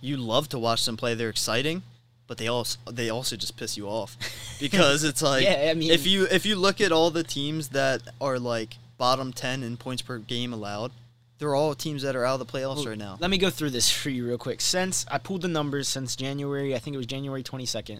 [0.01, 1.13] you love to watch them play.
[1.13, 1.83] They're exciting,
[2.27, 4.17] but they also they also just piss you off
[4.59, 7.69] because it's like Yeah, I mean- if you if you look at all the teams
[7.69, 10.91] that are like bottom ten in points per game allowed,
[11.39, 13.17] they're all teams that are out of the playoffs right now.
[13.19, 14.59] Let me go through this for you real quick.
[14.61, 17.99] Since I pulled the numbers since January, I think it was January 22nd.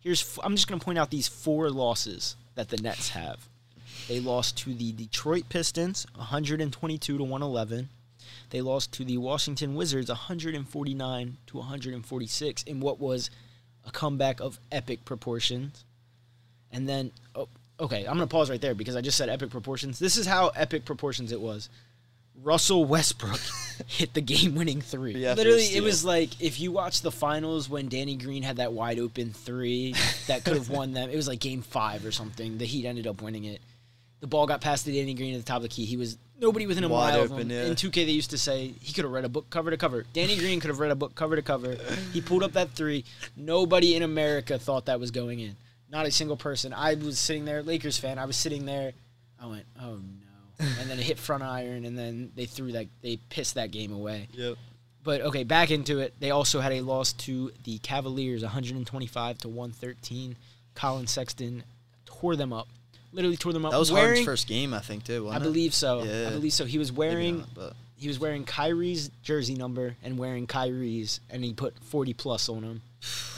[0.00, 3.46] Here's f- I'm just going to point out these four losses that the Nets have.
[4.08, 7.90] They lost to the Detroit Pistons 122 to 111.
[8.50, 13.30] They lost to the Washington Wizards 149 to 146 in what was
[13.86, 15.84] a comeback of epic proportions.
[16.72, 19.50] And then oh, okay, I'm going to pause right there because I just said epic
[19.50, 19.98] proportions.
[19.98, 21.68] This is how epic proportions it was.
[22.42, 23.40] Russell Westbrook
[23.86, 25.14] hit the game-winning three.
[25.14, 28.72] Yeah, Literally, it was like if you watch the finals when Danny Green had that
[28.72, 29.94] wide open three
[30.26, 31.10] that could have won them.
[31.10, 32.58] It was like Game Five or something.
[32.58, 33.60] The Heat ended up winning it.
[34.20, 35.84] The ball got past to Danny Green at the top of the key.
[35.86, 37.50] He was nobody within a Wide mile of him.
[37.50, 37.64] yeah.
[37.64, 40.04] In 2K, they used to say he could have read a book cover to cover.
[40.12, 41.76] Danny Green could have read a book cover to cover.
[42.12, 43.04] He pulled up that three.
[43.36, 45.56] Nobody in America thought that was going in.
[45.90, 46.72] Not a single person.
[46.72, 48.18] I was sitting there, Lakers fan.
[48.18, 48.92] I was sitting there.
[49.42, 52.86] I went, oh no, and then it hit front iron, and then they threw that.
[53.00, 54.28] They pissed that game away.
[54.32, 54.56] Yep.
[55.02, 56.12] But okay, back into it.
[56.20, 60.36] They also had a loss to the Cavaliers, 125 to 113.
[60.74, 61.64] Collin Sexton
[62.04, 62.68] tore them up,
[63.12, 63.72] literally tore them up.
[63.72, 65.28] That was wearing, Harden's first game, I think, too.
[65.28, 65.42] I it?
[65.42, 66.00] believe so.
[66.00, 66.64] I believe so.
[66.64, 71.52] He was wearing not, he was wearing Kyrie's jersey number and wearing Kyrie's, and he
[71.52, 72.82] put 40 plus on him,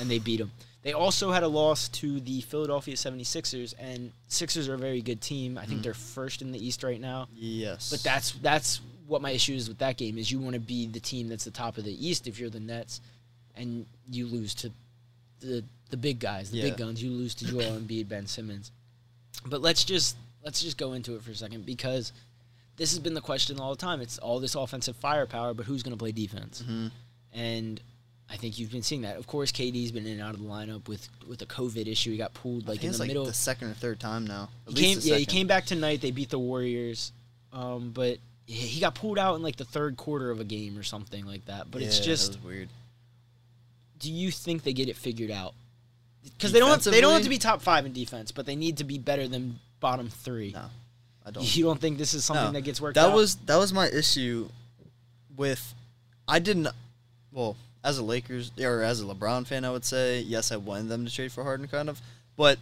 [0.01, 0.51] and they beat him.
[0.83, 5.21] They also had a loss to the Philadelphia 76ers, and Sixers are a very good
[5.21, 5.57] team.
[5.57, 5.83] I think Mm-hmm.
[5.83, 7.29] they're first in the East right now.
[7.35, 10.61] yes, But that's that's what my issue is with that game is you want to
[10.61, 13.01] be the team that's the top of the East if you're the Nets,
[13.57, 14.71] and you lose to
[15.41, 17.03] the the big guys, the big guns.
[17.03, 18.71] You lose to Joel Embiid, Ben Simmons.
[19.47, 22.13] But let's just let's just go into it for a second because
[22.77, 24.01] this has been the question all the time.
[24.01, 26.63] It's all this offensive firepower, but who's going to play defense?
[26.67, 26.91] Mhm.
[27.33, 27.81] And
[28.31, 29.17] I think you've been seeing that.
[29.19, 32.11] Of course, KD's been in and out of the lineup with with a COVID issue.
[32.13, 33.27] He got pulled like in it's the like middle.
[33.27, 34.49] the second or third time now.
[34.67, 36.01] At He came, yeah, he came back tonight.
[36.01, 37.13] They beat the Warriors,
[37.53, 40.83] um, but he- got pulled out in like the third quarter of a game or
[40.83, 41.71] something like that.
[41.71, 42.69] But it's Yeah, that just, weird.
[43.99, 45.55] do you think they get it figured out?
[46.25, 48.57] Because they don't, have, they don't have to be top five in defense, but they
[48.57, 50.53] need to be better than bottom three.
[50.53, 50.67] No,
[51.27, 51.57] I don't.
[51.57, 52.53] You don't think this is something No.
[52.53, 53.15] that gets worked that out?
[53.15, 54.49] was that was my issue
[55.37, 55.75] with
[56.29, 56.69] I didn't
[57.33, 60.89] well as a Lakers or as a LeBron fan I would say yes I wanted
[60.89, 62.01] them to trade for Harden kind of
[62.37, 62.59] but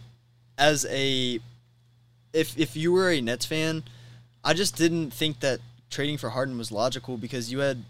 [0.57, 1.39] as a
[2.33, 3.83] if if you were a Nets fan
[4.43, 7.83] I just didn't think that trading for Harden was logical because you had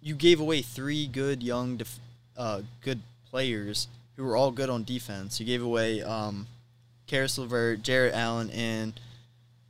[0.00, 1.98] you gave away three good young def,
[2.36, 6.46] uh, good players who were all good on defense you gave away um
[7.06, 8.92] Caris LeVert, Jarrett Allen and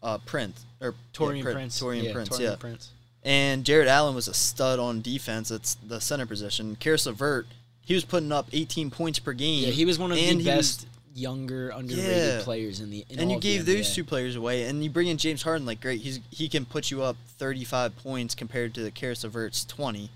[0.02, 1.80] uh, Prince or Taurean yeah, Prin- Prince.
[1.82, 2.56] Taurean yeah, Prince, Taurean yeah.
[2.56, 2.90] Prince.
[3.22, 5.48] And Jarrett Allen was a stud on defense.
[5.50, 6.76] That's the center position.
[6.76, 7.46] Caris LeVert,
[7.82, 9.64] he was putting up 18 points per game.
[9.64, 12.06] Yeah, he was one of the he was- best younger underrated
[12.38, 12.42] Yeah.
[12.42, 13.04] players in the.
[13.10, 15.66] In and you gave those two players away, and you bring in James Harden.
[15.66, 19.64] Like, great, he's he can put you up 35 points compared to the Caris LeVert's
[19.64, 20.08] 20.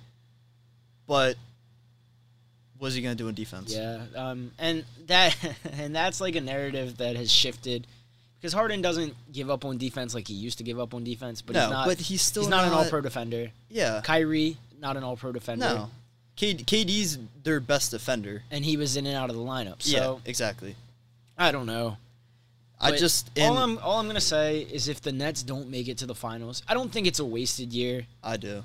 [1.06, 1.36] But
[2.80, 3.72] what's he gonna do in defense?
[3.72, 5.36] Yeah, um, and that
[5.72, 7.86] and that's like a narrative that has shifted
[8.40, 11.42] because Harden doesn't give up on defense like he used to give up on defense,
[11.42, 11.86] but no, he's not.
[11.86, 13.50] but he's still he's not, an All-Pro defender.
[13.68, 15.64] Yeah, Kyrie, not an All-Pro defender.
[15.64, 15.90] no.
[16.36, 18.42] K- KD's their best defender.
[18.50, 19.82] and he was in and out of the lineup.
[19.82, 20.74] So yeah, exactly.
[21.36, 21.98] I don't know.
[22.80, 25.98] I just all I'm all I'm gonna say is if the Nets don't make it
[25.98, 28.06] to the finals, I don't think it's a wasted year.
[28.24, 28.62] I do.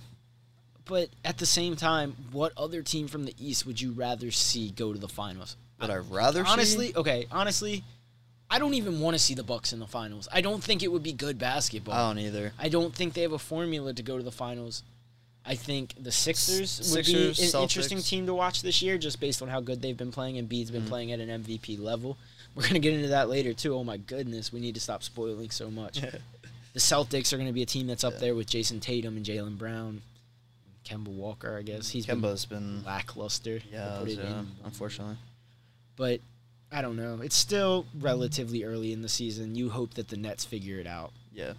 [0.86, 4.70] But at the same time, what other team from the East would you rather see
[4.72, 5.56] go to the finals?
[5.82, 7.84] Would I rather see- honestly, okay, honestly,
[8.50, 10.28] I don't even want to see the Bucks in the finals.
[10.32, 11.96] I don't think it would be good basketball.
[11.96, 12.54] I don't either.
[12.60, 14.84] I don't think they have a formula to go to the finals.
[15.48, 19.20] I think the Sixers S- would be an interesting team to watch this year, just
[19.20, 20.38] based on how good they've been playing.
[20.38, 20.90] and Embiid's been Mm-hmm.
[20.90, 22.18] playing at an MVP level.
[22.56, 23.76] We're gonna get into that later too.
[23.76, 26.00] Oh my goodness, we need to stop spoiling so much.
[26.74, 28.20] the Celtics are gonna be a team that's up Yeah.
[28.20, 30.02] there with Jayson Tatum and Jaylen Brown,
[30.86, 31.58] Kemba Walker.
[31.58, 33.60] I guess he's Kemba's been been lackluster.
[33.72, 35.18] yeah, yeah, unfortunately.
[35.96, 36.22] but
[36.72, 37.20] I don't know.
[37.22, 39.56] It's still relatively early in the season.
[39.56, 41.12] You hope that the Nets figure it out.
[41.34, 41.54] Yeah.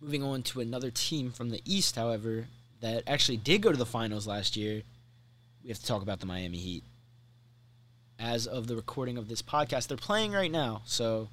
[0.00, 2.46] Moving on to another team from the East, however,
[2.80, 4.82] that actually did go to the finals last year.
[5.62, 6.84] We have to talk about the Miami Heat.
[8.18, 10.82] As of the recording of this podcast, they're playing right now.
[10.84, 11.28] So,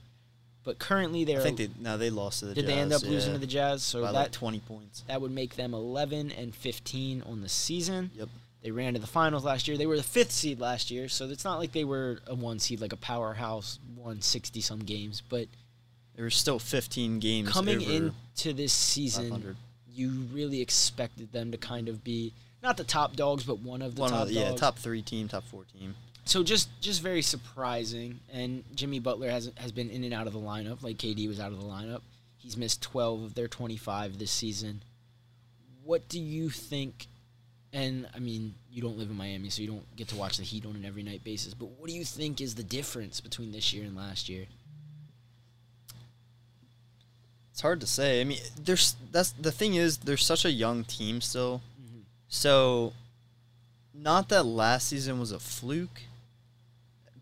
[0.63, 1.39] but currently they're.
[1.39, 2.63] I think they no, they lost to the Jazz.
[2.63, 2.75] did Jazz.
[2.75, 3.83] they end up yeah, losing to the Jazz?
[3.83, 5.03] So by that like 20 points.
[5.07, 8.11] that would make them 11 and 15 on the season.
[8.15, 8.29] Yep.
[8.61, 9.75] They ran to the finals last year.
[9.75, 12.59] They were the fifth seed last year, so it's not like they were a one
[12.59, 15.23] seed like a powerhouse, won 60 some games.
[15.27, 15.47] But
[16.15, 19.55] There were still 15 games coming into this season,
[19.93, 23.95] you really expected them to kind of be not the top dogs, but one of
[23.95, 25.95] the One top of the, yeah, top three team, top four team.
[26.25, 28.19] So just just very surprising.
[28.31, 30.83] And Jimmy Butler has has been in and out of the lineup.
[30.83, 32.01] Like KD was out of the lineup.
[32.37, 34.83] He's missed 12 of their 25 this season.
[35.83, 37.07] What do you think?
[37.73, 40.43] And I mean, you don't live in Miami, so you don't get to watch the
[40.43, 41.53] Heat on an every night basis.
[41.53, 44.45] But what do you think is the difference between this year and last year?
[47.51, 48.21] It's hard to say.
[48.21, 51.61] I mean, there's that's the thing is they're such a young team still.
[51.81, 52.01] Mhm.
[52.27, 52.93] So,
[53.93, 56.01] not that last season was a fluke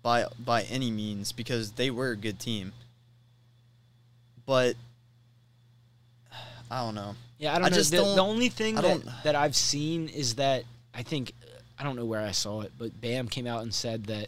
[0.01, 2.73] by by any means because they were a good team.
[4.45, 4.75] But
[6.71, 7.15] I don't know.
[7.37, 7.75] Yeah, I don't I know.
[7.75, 11.33] just the, don't- the only thing I that, that I've seen is that I think
[11.77, 14.27] I don't know where I saw it, but Bam came out and said that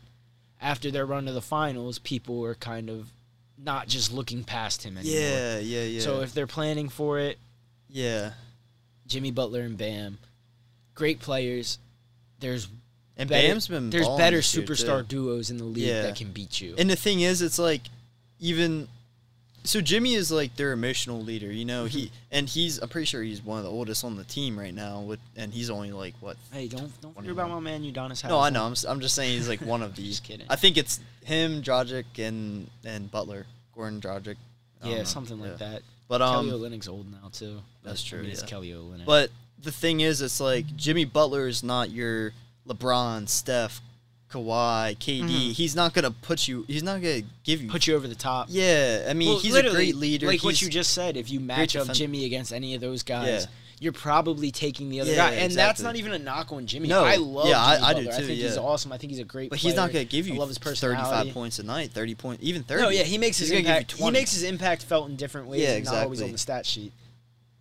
[0.62, 3.10] after their run to the finals, people were kind of
[3.58, 5.20] not just looking past him anymore.
[5.20, 6.02] Yeah, yeah, yeah.
[6.02, 7.38] So if they're planning for it,
[7.90, 8.32] yeah,
[9.08, 10.18] Jimmy Butler and Bam,
[10.96, 11.78] great players.
[12.40, 12.68] There's
[13.18, 16.04] and better, Bam's been there's better superstar duos in the league Yeah.
[16.04, 16.76] that can beat you.
[16.78, 17.82] And the thing is, it's like
[18.40, 18.88] even
[19.64, 21.84] so Jimmy is like their emotional leader, you know.
[21.86, 21.98] Mm-hmm.
[21.98, 24.74] He and he's I'm pretty sure he's one of the oldest on the team right
[24.74, 25.02] now.
[25.02, 26.38] With and he's only like what?
[26.52, 28.28] hey, don't don't forget about my man Udonis.
[28.28, 28.64] No, I know.
[28.66, 30.20] I'm, I'm just saying he's like one of these.
[30.20, 30.48] Just kidding.
[30.50, 33.46] I think it's him, Dragic, and and Butler,
[33.76, 34.02] Gordon.
[34.10, 34.38] I don't
[34.84, 35.04] Yeah, know.
[35.04, 35.70] something like Yeah.
[35.74, 35.82] that.
[36.08, 37.62] But Kelly um, Olynyk's old now too.
[37.84, 38.42] That's I true, mean, it's.
[38.44, 39.06] Kelly Olynyk.
[39.06, 39.30] but
[39.62, 42.34] the thing is, it's like Jimmy Butler is not your
[42.68, 43.82] LeBron, Steph,
[44.32, 45.24] Kawhi, KD.
[45.24, 45.52] Mhm.
[45.54, 46.64] He's not gonna put you.
[46.68, 47.70] He's not gonna give you.
[47.70, 48.48] put you over the top.
[48.50, 50.28] yeah, I mean, Well, he's a great leader.
[50.28, 53.04] Like what you just said, if you match up defend- Jimmy against any of those
[53.04, 53.46] guys, Yeah.
[53.82, 55.36] you're probably taking the other Yeah, guy.
[55.36, 56.88] And that's not even a knock on Jimmy.
[56.88, 58.14] No, I love yeah, I- I do Butler.
[58.14, 58.94] I too, think he's awesome.
[58.94, 59.70] I think he's a great But player.
[59.72, 62.64] he's not gonna give you I love his 35 points a night, 30 points, even
[62.64, 62.84] 30.
[62.84, 63.92] No, yeah, he makes his He's you impact.
[63.94, 66.30] He makes his impact felt in different ways, Yeah, and not always exactly.
[66.30, 66.94] on the stat sheet.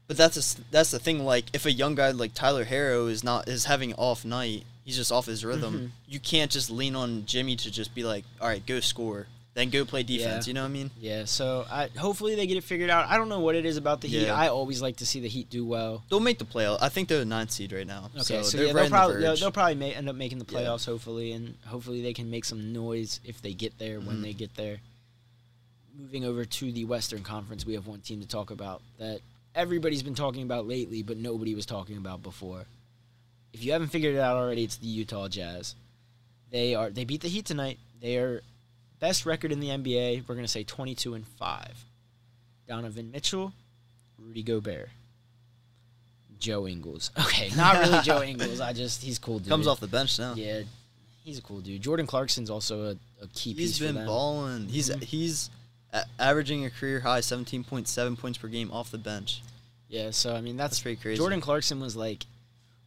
[0.07, 1.25] But that's a that's the thing.
[1.25, 4.65] Like, if a young guy like Tyler Herro is not is having an off night,
[4.91, 5.75] he's just off his rhythm.
[5.75, 5.91] Mhm.
[6.09, 9.71] You can't just lean on Jimmy to just be like, all right, go score, then
[9.71, 10.47] go play defense.
[10.47, 10.51] Yeah.
[10.51, 10.91] You know what I mean?
[11.01, 13.07] Yeah, so I, hopefully they get it figured out.
[13.09, 14.23] I don't know what it is about the Heat.
[14.27, 14.35] Yeah.
[14.35, 16.03] I always like to see the Heat do well.
[16.09, 16.79] They'll make the playoff.
[16.81, 18.11] I think they're the ninth seed right now.
[18.17, 20.17] Okay, so, so, they're yeah, right they'll on the probably they'll, probably may, end up
[20.17, 20.87] making the playoffs.
[20.87, 24.23] Hopefully, and hopefully they can make some noise if they get there when Mhm.
[24.23, 24.81] they get there.
[25.97, 29.21] Moving over to the Western Conference, we have one team to talk about that
[29.55, 32.67] everybody's been talking about lately, but nobody was talking about before.
[33.53, 35.75] If you haven't figured it out already, it's the Utah Jazz.
[36.51, 37.79] They are they beat the Heat tonight.
[38.01, 38.43] They are
[39.01, 40.25] best record in the NBA.
[40.29, 41.85] We're gonna say twenty two and five.
[42.69, 43.53] Donovan Mitchell,
[44.19, 44.89] Rudy Gobert.
[46.39, 47.11] Joe Ingles.
[47.19, 48.61] Okay, not really Joe Ingles.
[48.61, 49.49] I just he's cool dude.
[49.49, 50.35] Comes off the bench now.
[50.35, 50.63] Yeah,
[51.25, 51.83] he's a cool dude.
[51.83, 52.91] Jordan Clarkson's also a,
[53.23, 54.69] a key piece He's been balling.
[54.69, 55.03] He's Mhm.
[55.03, 55.51] he's
[55.93, 59.43] a- averaging a career high 17.7 points per game off the bench.
[59.89, 61.19] Yeah, so I mean that's, That's pretty crazy.
[61.19, 62.25] Jordan Clarkson was like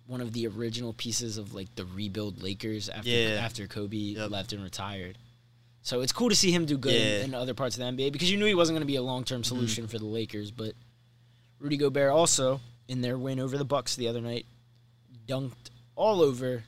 [0.08, 3.40] one of the original pieces of like the rebuild Lakers after Yeah.
[3.42, 4.32] after Kobe Yep.
[4.32, 5.18] left and retired.
[5.82, 7.24] So it's cool to see him do good Yeah.
[7.26, 9.02] in, other parts of the NBA because you knew he wasn't going to be a
[9.02, 9.56] long term Mm-hmm.
[9.56, 10.52] solution for the Lakers.
[10.52, 10.74] But
[11.60, 14.46] Rudy Gobert also in their win over the Bucks the other night
[15.28, 16.64] dunked all over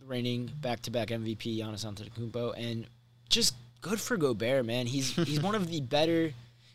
[0.00, 2.86] the reigning back to back MVP Giannis Antetokounmpo and
[3.28, 4.86] just good for Gobert, man.
[4.86, 6.32] He's he's one of the better,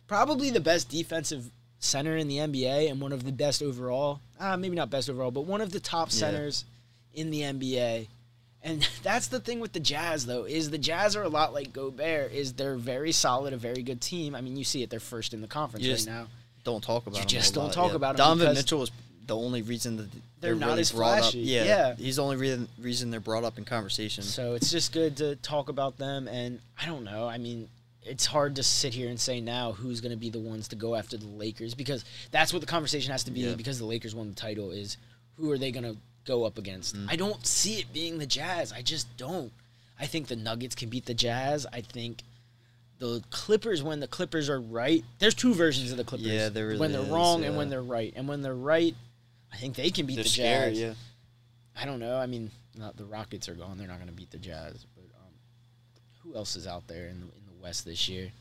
[0.07, 4.21] probably the best defensive center in the NBA and one of the best overall.
[4.39, 6.19] Uh, maybe not best overall, but one of the top Yeah.
[6.19, 6.65] centers
[7.13, 8.07] in the NBA.
[8.63, 11.71] And that's the thing with the Jazz, though, is the Jazz are a lot like
[11.71, 12.31] Gobert.
[12.33, 14.35] Is they're very solid, a very good team.
[14.35, 16.27] I mean, you see it; they're first in the conference right now.
[16.63, 17.95] Don't talk about You just don't lot, talk yeah.
[17.95, 18.91] about Donovan Mitchell is
[19.27, 20.07] the only reason that
[20.41, 21.41] they're not really as brought flashy.
[21.41, 21.47] Up.
[21.47, 21.95] Yeah, Yeah.
[21.95, 24.23] he's the only reason reason they're brought up in conversation.
[24.23, 26.27] So it's just good to talk about them.
[26.27, 27.27] And I don't know.
[27.27, 27.69] I mean,
[28.05, 30.75] it's hard to sit here and say now who's going to be the ones to
[30.75, 33.41] go after the Lakers because that's what the conversation has to be.
[33.41, 33.55] Yeah.
[33.55, 34.97] Because the Lakers won the title, is
[35.37, 36.95] who are they going to go up against?
[36.95, 37.07] Mm.
[37.09, 38.71] I don't see it being the Jazz.
[38.71, 39.51] I just don't.
[39.99, 41.65] I think the Nuggets can beat the Jazz.
[41.71, 42.21] I think
[42.99, 46.27] the Clippers, when the Clippers are right, there's two versions of the Clippers.
[46.27, 48.13] Yeah, there really when they're is, wrong and when they're right.
[48.15, 48.95] And when they're right,
[49.51, 50.29] I think they can beat they're the.
[50.29, 50.79] Jazz.
[50.79, 50.93] Yeah.
[51.77, 52.17] I don't know.
[52.17, 54.85] I mean, not the Rockets are gone; they're not going to beat the Jazz.
[54.95, 55.33] But um,
[56.23, 58.31] who else is out there in the, in West this year?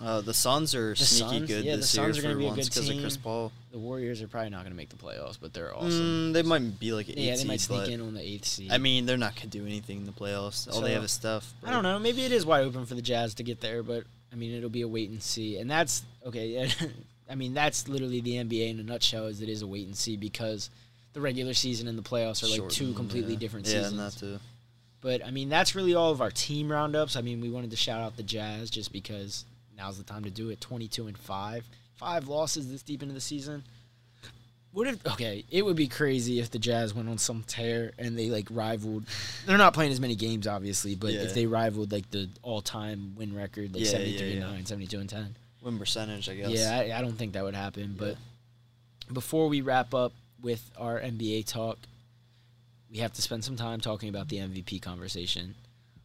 [0.00, 1.48] Uh, the Suns are The sneaky Suns?
[1.48, 3.16] good Yeah, the this year for once good because of Chris.
[3.18, 3.52] Paul.
[3.70, 6.30] The Warriors are probably not going to make the playoffs, but they're awesome.
[6.30, 8.46] Mm, they might be like an yeah, they might seed, sneak in on the eighth
[8.46, 8.72] seed.
[8.72, 10.72] I mean, they're not gonna do anything in the playoffs.
[10.72, 11.52] All they have is stuff.
[11.62, 11.98] I don't know.
[11.98, 14.70] Maybe it is wide open for the Jazz to get there, but I mean, it'll
[14.70, 15.58] be a wait and see.
[15.58, 16.46] And that's okay.
[16.46, 16.68] Yeah,
[17.30, 19.26] I mean, that's literally the NBA in a nutshell.
[19.26, 20.70] Is it is a wait and see because
[21.12, 23.38] the regular season and the playoffs are like two completely yeah.
[23.40, 23.92] different yeah, seasons.
[23.92, 24.40] and that too.
[25.00, 27.16] But I mean, that's really all of our team roundups.
[27.16, 29.44] I mean, we wanted to shout out the Jazz just because
[29.76, 30.60] now's the time to do it.
[30.60, 31.64] Twenty-two and five,
[31.96, 33.62] five losses this deep into the season.
[34.72, 35.44] What if okay?
[35.50, 39.04] It would be crazy if the Jazz went on some tear and they like rivaled.
[39.46, 41.22] They're not playing as many games, obviously, but Yeah.
[41.22, 44.50] if they rivaled like the all-time win record, like Yeah, 73 yeah, and yeah.
[44.52, 45.34] 9, 72 and 10.
[45.62, 46.50] Win percentage, I guess.
[46.50, 47.96] Yeah, I, I don't think that would happen.
[47.98, 48.16] But
[49.12, 51.78] before we wrap up with our NBA talk,
[52.90, 55.54] we have to spend some time talking about the MVP conversation.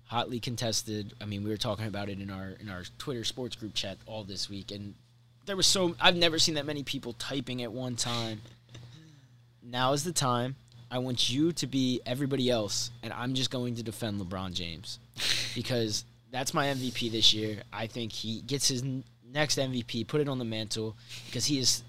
[0.06, 1.14] Hotly contested.
[1.22, 3.98] I mean, we were talking about it in our in our Twitter sports group chat
[4.06, 4.94] all this week, and
[5.46, 8.42] there was so I've never seen that many people typing at one time.
[9.62, 10.56] Now is the time.
[10.92, 15.00] I want you to be everybody else, and I'm just going to defend LeBron James
[15.56, 17.64] because that's my MVP this year.
[17.72, 18.84] I think he gets his
[19.34, 21.84] next MVP, put it on the mantle because he is,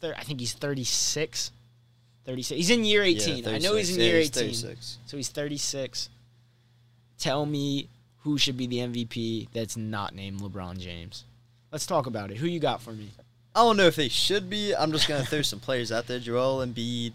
[0.00, 1.52] thir- I think he's 36.
[2.24, 2.56] 36.
[2.56, 3.46] He's in year 18.
[3.46, 3.98] I know he's in 36.
[3.98, 4.48] Yeah, year he's 18.
[4.50, 4.98] 36.
[5.06, 6.08] So he's 36.
[7.18, 7.88] Tell me
[8.22, 11.24] who should be the MVP that's not named LeBron James.
[11.72, 12.36] Let's talk about it.
[12.38, 13.10] Who you got for me?
[13.54, 14.74] I don't know if they should be.
[14.74, 16.18] I'm just gonna throw some players out there.
[16.18, 17.14] Joel Embiid.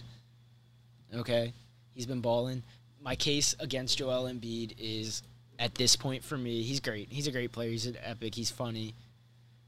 [1.13, 1.53] Okay.
[1.93, 2.63] He's been balling.
[3.01, 5.23] My case against Joel Embiid is
[5.59, 7.07] at this point for me, he's great.
[7.09, 7.69] He's a great player.
[7.69, 8.35] He's an epic.
[8.35, 8.93] He's funny.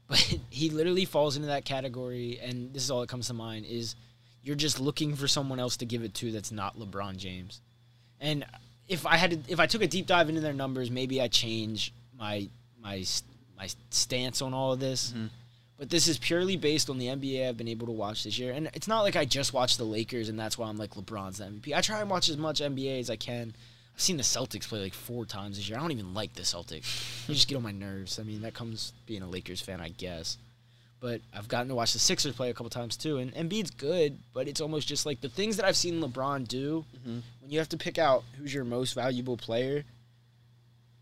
[0.08, 3.66] But he literally falls into that category and this is all that comes to mind
[3.66, 3.94] is
[4.42, 7.60] you're just looking for someone else to give it to that's not LeBron James.
[8.20, 8.44] And
[8.88, 11.28] if I had to, if I took a deep dive into their numbers, maybe I
[11.28, 12.48] change my
[12.82, 13.04] my
[13.56, 15.10] my stance on all of this.
[15.10, 15.26] Mm-hmm.
[15.78, 18.52] But this is purely based on the NBA I've been able to watch this year.
[18.52, 21.38] And it's not like I just watched the Lakers and that's why I'm like LeBron's
[21.38, 21.72] the MVP.
[21.72, 23.54] I try and watch as much NBA as I can.
[23.94, 25.78] I've seen the Celtics play like four times this year.
[25.78, 27.26] I don't even like the Celtics.
[27.26, 28.18] They just get on my nerves.
[28.18, 30.36] I mean, that comes being a Lakers fan, I guess.
[31.00, 33.18] But I've gotten to watch the Sixers play a couple times too.
[33.18, 36.84] And Embiid's good, but it's almost just like the things that I've seen LeBron do
[36.96, 37.20] mm-hmm.
[37.40, 39.84] when you have to pick out who's your most valuable player.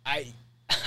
[0.05, 0.35] I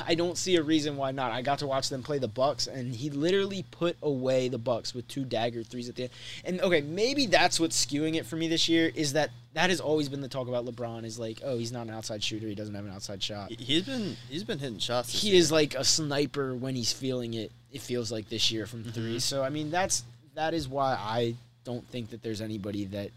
[0.05, 1.31] I don't see a reason why not.
[1.31, 4.93] I got to watch them play the Bucks, and he literally put away the Bucks
[4.93, 6.11] with two dagger threes at the end.
[6.43, 9.79] And okay, maybe that's what's skewing it for me this year is that that has
[9.79, 12.47] always been the talk about LeBron is like, oh, he's not an outside shooter.
[12.47, 13.51] He doesn't have an outside shot.
[13.51, 15.11] He- He's been he's been hitting shots.
[15.21, 15.37] He year.
[15.39, 17.51] is like a sniper when he's feeling it.
[17.71, 19.17] It feels like this year from 3 Mm-hmm.
[19.19, 20.03] So I mean, that's
[20.35, 23.11] that is why I don't think that there's anybody that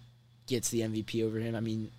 [0.47, 1.55] gets the MVP over him.
[1.57, 1.91] I mean,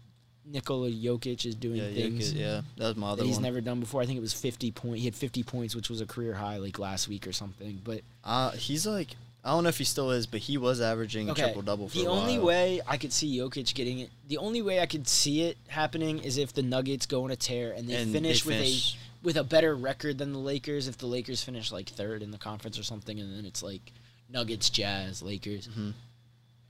[0.46, 2.62] Nikola Jokic is doing yeah, things Jokic, yeah.
[2.78, 3.44] That was my other he's one.
[3.44, 4.02] never done before.
[4.02, 5.00] I think it was 50 point.
[5.00, 7.82] He had 50 points, which was a career high like last week or something.
[7.84, 9.16] But Uh, he's like
[9.46, 11.90] I don't know if he still is, but he was averaging a okay, triple double
[11.90, 12.48] for the only while.
[12.48, 16.20] way I could see Jokic getting it, the only way I could see it happening
[16.20, 18.94] is if the Nuggets go on a tear and they And finish they with finish-
[18.96, 20.88] a with a better record than the Lakers.
[20.90, 23.94] If the Lakers finish like third in the conference or something, and then it's like
[24.30, 25.68] Nuggets, Jazz, Lakers.
[25.70, 25.94] Mhm.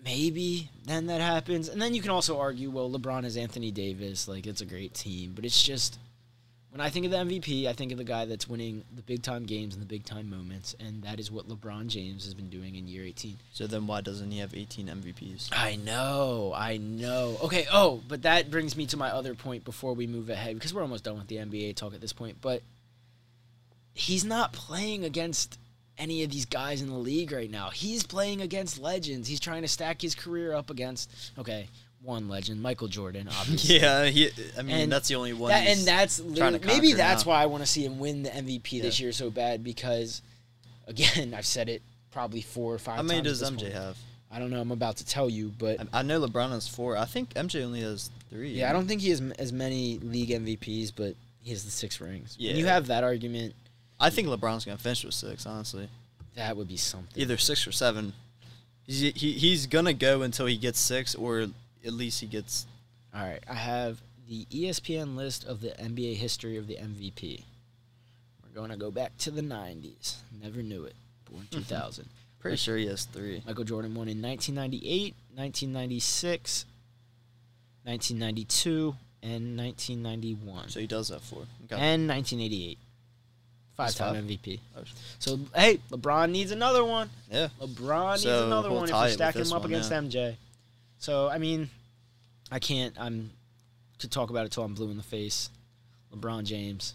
[0.04, 4.28] Maybe then that happens, and then you can also argue, well, LeBron is Anthony Davis,
[4.28, 5.98] like it's a great team, but it's just
[6.74, 9.22] when I think of the MVP, I think of the guy that's winning the big
[9.22, 12.50] time games and the big time moments, and that is what LeBron James has been
[12.50, 13.38] doing in year 18.
[13.54, 15.50] So then why doesn't he have 18 MVPs?
[15.54, 17.38] I know, I know.
[17.44, 20.74] Okay, oh, but that brings me to my other point before we move ahead because
[20.74, 22.38] we're almost done with the NBA talk at this point.
[22.42, 22.64] But
[23.94, 25.60] he's not playing against
[25.98, 27.70] any of these guys in the league right now.
[27.70, 29.28] He's playing against legends.
[29.28, 31.68] He's trying to stack his career up against okay,
[32.02, 33.80] one legend, Michael Jordan, obviously.
[33.80, 34.30] Yeah, he.
[34.58, 35.50] I mean, And that's the only one.
[35.50, 37.32] That, and that's maybe that's now.
[37.32, 40.22] why I want to see him win the MVP this year so bad because,
[40.88, 41.82] again, I've said it
[42.12, 42.98] probably four or five.
[42.98, 43.74] How many does MJ point.
[43.74, 43.98] have?
[44.32, 44.60] I don't know.
[44.60, 46.98] I'm about to tell you, but I, I know LeBron has four.
[46.98, 48.50] I think MJ only has three.
[48.50, 51.70] Yeah, I don't think he has m- as many league MVPs, but he has the
[51.72, 52.36] six rings.
[52.40, 53.54] When you have that argument,
[54.04, 55.46] I think LeBron's gonna finish with six.
[55.46, 55.88] Honestly,
[56.36, 57.22] that would be something.
[57.22, 58.14] either six or seven.
[58.86, 61.48] He's he, he's gonna go until he gets six, or
[61.86, 62.68] at least he gets.
[63.16, 67.44] All right, I have the ESPN list of the NBA history of the MVP.
[68.44, 70.16] We're going to go back to the 90s.
[70.42, 70.96] Never knew it.
[71.30, 71.60] Born mm-hmm.
[71.60, 72.10] 2000.
[72.40, 73.42] Pretty sure he has three.
[73.46, 76.66] Michael Jordan won in 1998, 1996,
[77.84, 80.70] 1992, and 1991.
[80.70, 81.44] So he does have four.
[81.66, 81.76] Okay.
[81.76, 82.78] and 1988.
[83.76, 83.94] Five.
[83.96, 84.60] MVP.
[84.78, 84.84] Oh,
[85.18, 87.10] So hey, LeBron needs another one.
[87.32, 87.48] yeah.
[87.60, 89.64] LeBron needs So another we'll one if you we're it with stacking this him up
[89.64, 90.00] one, against yeah.
[90.02, 90.36] MJ.
[91.00, 91.70] So I mean,
[92.52, 92.94] I can't.
[93.00, 93.32] I'm
[94.00, 95.50] could talk about it till I'm blue in the face.
[96.16, 96.94] LeBron James,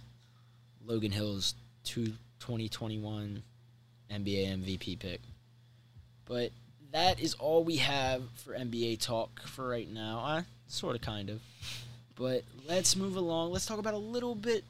[0.84, 3.42] Logan Hill's two 2021
[4.10, 5.20] NBA MVP pick.
[6.26, 6.52] But
[6.92, 10.20] that is all we have for NBA talk for right now.
[10.24, 11.40] Uh, sort of, kind of.
[12.14, 13.52] But let's move along.
[13.52, 14.64] Let's talk about a little bit,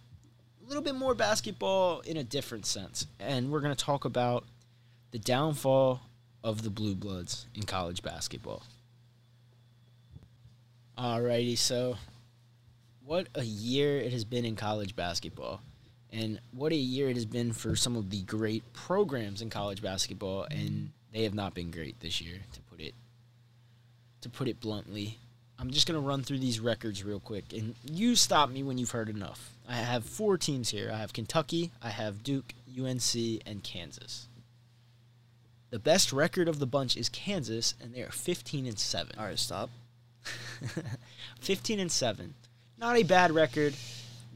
[0.68, 4.44] little bit more basketball in a different sense, and we're gonna talk about
[5.10, 6.02] the downfall
[6.44, 8.62] of the Blue Bloods in college basketball.
[10.96, 11.96] Alrighty, so
[13.04, 15.62] what a year it has been in college basketball.
[16.10, 19.82] And what a year it has been for some of the great programs in college
[19.82, 22.94] basketball, and they have not been great this year, to put it
[24.20, 25.18] to put it bluntly.
[25.58, 28.92] I'm just gonna run through these records real quick, and you stop me when you've
[28.92, 29.52] heard enough.
[29.68, 30.90] I have four teams here.
[30.92, 34.28] I have Kentucky, I have Duke, UNC, and Kansas.
[35.70, 39.18] The best record of the bunch is Kansas, and they are 15 and seven.
[39.18, 39.70] All right, stop.
[41.40, 42.34] 15 and 7.
[42.78, 43.74] Not a bad record.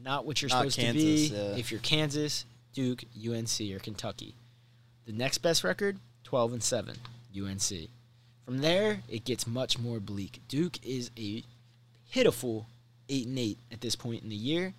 [0.03, 1.55] Not what you're Not supposed Kansas, to be yeah.
[1.55, 4.35] if you're Kansas, Duke, UNC, or Kentucky.
[5.05, 6.95] The next best record, 12 and 7,
[7.37, 7.89] UNC.
[8.45, 10.41] From there, it gets much more bleak.
[10.47, 11.43] Duke is a
[12.11, 12.67] pitiful
[13.07, 14.73] 8 and 8 at this point in the year.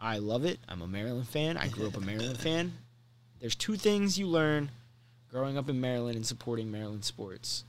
[0.00, 0.58] I love it.
[0.68, 1.56] I'm a Maryland fan.
[1.58, 2.72] I grew up a Maryland fan.
[3.40, 4.70] There's two things you learn
[5.30, 7.64] growing up in Maryland and supporting Maryland sports.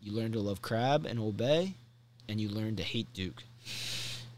[0.00, 1.74] You learn to love Crab and Old Bay,
[2.28, 3.42] and you learn to hate Duke.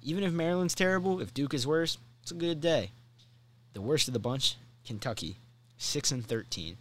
[0.02, 2.90] Even if Maryland's terrible, if Duke is worse, it's a good day.
[3.72, 5.36] The worst of the bunch, Kentucky,
[5.78, 6.76] six and thirteen.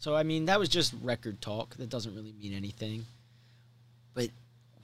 [0.00, 1.76] So I mean, that was just record talk.
[1.76, 3.06] That doesn't really mean anything.
[4.14, 4.30] But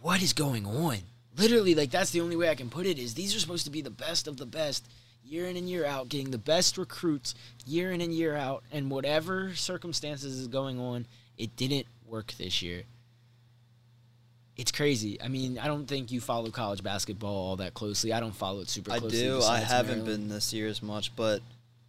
[0.01, 0.99] what is going on?
[1.37, 2.99] Literally, like that's the only way I can put it.
[2.99, 4.87] Is these are supposed to be the best of the best,
[5.25, 7.35] year in and year out, getting the best recruits
[7.67, 11.07] year in and year out, and whatever circumstances is going on,
[11.37, 12.85] it didn't work this year
[14.57, 15.21] it's crazy.
[15.21, 18.13] I mean, I don't think you follow college basketball all that closely.
[18.13, 19.21] I don't follow it super closely.
[19.21, 19.43] I do.
[19.43, 20.29] I haven't Maryland.
[20.29, 21.43] been this year as much, but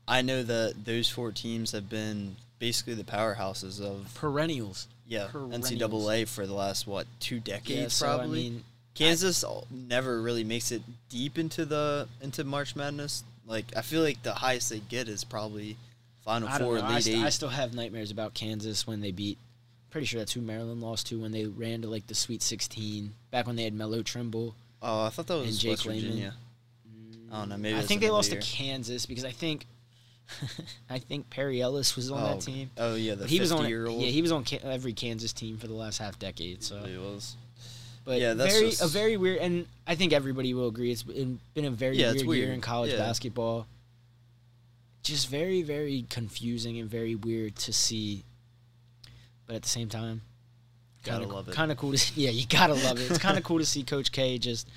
[0.07, 4.87] I know that those four teams have been basically the powerhouses of perennials.
[5.07, 5.71] yeah perennials.
[5.71, 8.39] NCAA for the last what two decades Yeah, so probably.
[8.39, 8.63] I mean,
[8.95, 13.23] Kansas never really makes it deep into the into March Madness.
[13.45, 15.77] Like I feel like the highest they get is probably
[16.25, 16.83] Final I Four, know.
[16.83, 17.23] I, st- Eight.
[17.23, 19.37] I still have nightmares about Kansas when they beat.
[19.91, 23.13] Pretty sure that's who Maryland lost to when they ran to like the Sweet 16
[23.31, 24.53] back when they had Melo Trimble.
[24.81, 25.83] oh, I thought that was Jake West.
[25.85, 26.33] Virginia.
[27.31, 27.57] I don't know.
[27.57, 28.41] Maybe mm, I think they lost year.
[28.41, 29.65] to Kansas because I think
[30.89, 32.69] I think Perry Ellis was on oh, that team.
[32.77, 34.01] Oh yeah, the he was on year old.
[34.01, 36.63] yeah he was on every Kansas team for the last half decade.
[36.63, 37.35] So He was.
[38.05, 40.91] But Yeah, that's very just- a very weird, and I think everybody will agree.
[40.91, 42.99] It's been, a very Yeah, it's weird, year in college Yeah.
[42.99, 43.67] basketball.
[45.03, 48.23] Just very, very confusing and very weird to see.
[49.45, 50.21] But at the same time,
[51.03, 51.53] Gotta kinda, love it.
[51.55, 53.09] Kind of cool to see, yeah, you gotta love it.
[53.09, 54.67] It's kind of cool to see Coach K just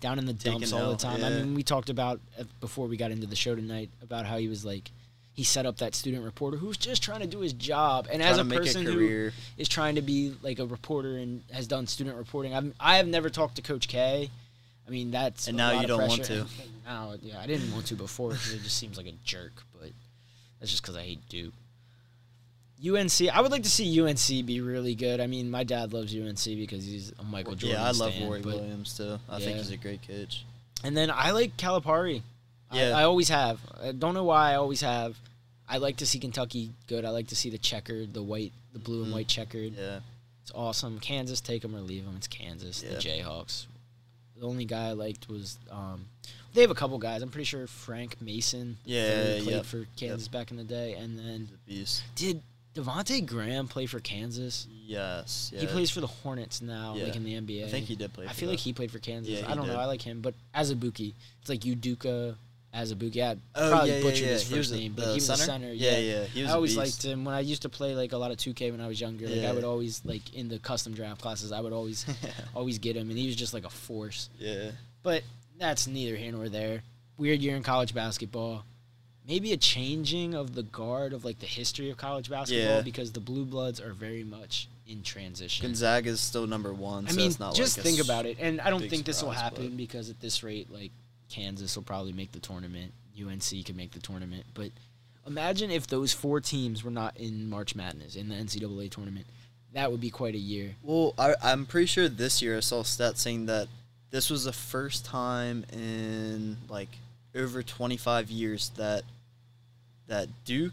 [0.00, 1.24] down in the dumps all the time.
[1.24, 4.38] I mean, we talked about uh, before we got into the show tonight about how
[4.38, 4.90] he was like.
[5.32, 8.38] He set up that student reporter who's just trying to do his job, and as
[8.38, 12.16] a person a who is trying to be like a reporter and has done student
[12.16, 12.54] reporting.
[12.54, 14.30] I've I have never talked to Coach K.
[14.86, 16.46] I mean that's And now you don't want to.
[16.86, 19.90] Now, yeah, I didn't want to before because it just seems like a jerk, but
[20.60, 21.52] that's just because I hate Duke.
[22.84, 25.20] UNC, I would like to see UNC be really good.
[25.20, 27.80] I mean, my dad loves UNC because he's a Michael Jordan.
[27.80, 29.18] yeah, I love stan, Roy Williams too.
[29.28, 29.44] I Yeah.
[29.44, 30.44] think he's a great coach.
[30.84, 32.22] And then I like Calipari.
[32.72, 32.90] Yeah.
[32.96, 33.60] I, I always have.
[33.82, 34.52] I don't know why.
[34.52, 35.16] I always have.
[35.68, 37.04] I like to see Kentucky good.
[37.04, 39.14] I like to see the checkered, the white, the blue and Mhm.
[39.14, 39.74] white checkered.
[39.76, 40.00] Yeah,
[40.42, 41.00] It's awesome.
[41.00, 42.14] Kansas, take them or leave them.
[42.16, 42.82] It's Kansas.
[42.82, 43.66] The Jayhawks.
[44.38, 46.04] The only guy I liked was um,
[46.52, 47.22] they have a couple guys.
[47.22, 48.76] I'm pretty sure Frank Mason.
[48.84, 50.92] Yeah, played yep, for Kansas back in the day.
[50.92, 52.42] And then the did
[52.76, 54.66] Devonte Graham play for Kansas?
[54.70, 55.60] Yes, yeah.
[55.60, 57.04] He plays for the Hornets now, Yeah.
[57.04, 57.64] like in the NBA.
[57.64, 58.26] I think he did play.
[58.26, 59.40] I for feel like he played for Kansas.
[59.40, 59.78] Yeah, I don't know.
[59.78, 61.14] I like him, but Azubuike.
[61.40, 62.36] It's like Udoka
[62.74, 63.14] Azubuike.
[63.14, 65.42] Yeah, Oh, probably yeah, butchered his first name, but he was center?
[65.42, 65.72] a center.
[65.72, 67.94] Yeah, Yeah, yeah, he was I a always liked him when I used to play
[67.94, 69.26] like a lot of 2K when I was younger.
[69.26, 69.48] Like Yeah.
[69.48, 72.04] I would always like in the custom draft classes, I would always
[72.54, 74.28] always get him, and he was just like a force.
[74.38, 74.72] yeah,
[75.02, 75.22] But
[75.58, 76.82] that's neither here nor there.
[77.16, 78.64] Weird year in college basketball.
[79.26, 82.80] Maybe a changing of the guard of like the history of college basketball Yeah.
[82.82, 85.66] because the blue bloods are very much in transition.
[85.66, 87.06] Gonzaga is still number one.
[87.06, 89.22] I so mean, it's not just like think about it, and I don't think this
[89.22, 90.92] will happen but- because at this rate, like
[91.28, 92.92] Kansas will probably make the tournament.
[93.18, 94.70] UNC can make the tournament, but
[95.26, 99.26] imagine if those four teams were not in March Madness in the NCAA tournament.
[99.72, 100.76] That would be quite a year.
[100.82, 103.68] Well, I, I'm pretty sure this year I saw a stat saying that
[104.10, 106.90] this was the first time in like
[107.34, 109.02] over 25 years that
[110.08, 110.72] that Duke,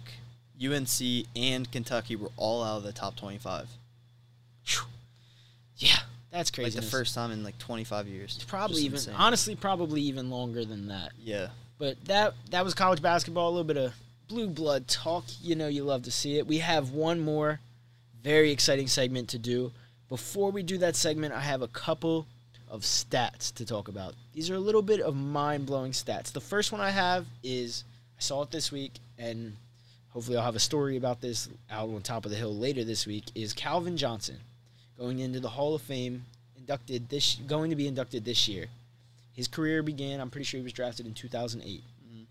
[0.63, 3.67] UNC, and Kentucky were all out of the top 25.
[5.77, 5.97] Yeah,
[6.31, 6.79] that's Like crazy.
[6.79, 8.43] the first time in like 25 years.
[8.47, 9.15] probably Just even insane.
[9.17, 11.11] honestly, probably even longer than that.
[11.21, 11.47] Yeah.
[11.79, 13.49] But that that was college basketball.
[13.49, 13.93] A little bit of
[14.27, 15.25] blue blood talk.
[15.41, 16.47] You know, you love to see it.
[16.47, 17.59] We have one more
[18.21, 19.71] very exciting segment to do.
[20.07, 22.27] Before we do that segment, I have a couple
[22.69, 24.13] of stats to talk about.
[24.33, 26.31] These are a little bit of mind blowing stats.
[26.31, 27.83] The first one I have is
[28.17, 28.93] I saw it this week,
[29.23, 29.55] and
[30.09, 33.07] hopefully I'll have a story about this out on top of the hill later this
[33.07, 33.25] week.
[33.35, 34.37] Is Calvin Johnson
[34.97, 36.25] going into the Hall of Fame?
[36.57, 38.67] Inducted this, going to be inducted this year.
[39.33, 41.83] His career began, I'm pretty sure he was drafted in 2008.
[42.05, 42.25] Mhm.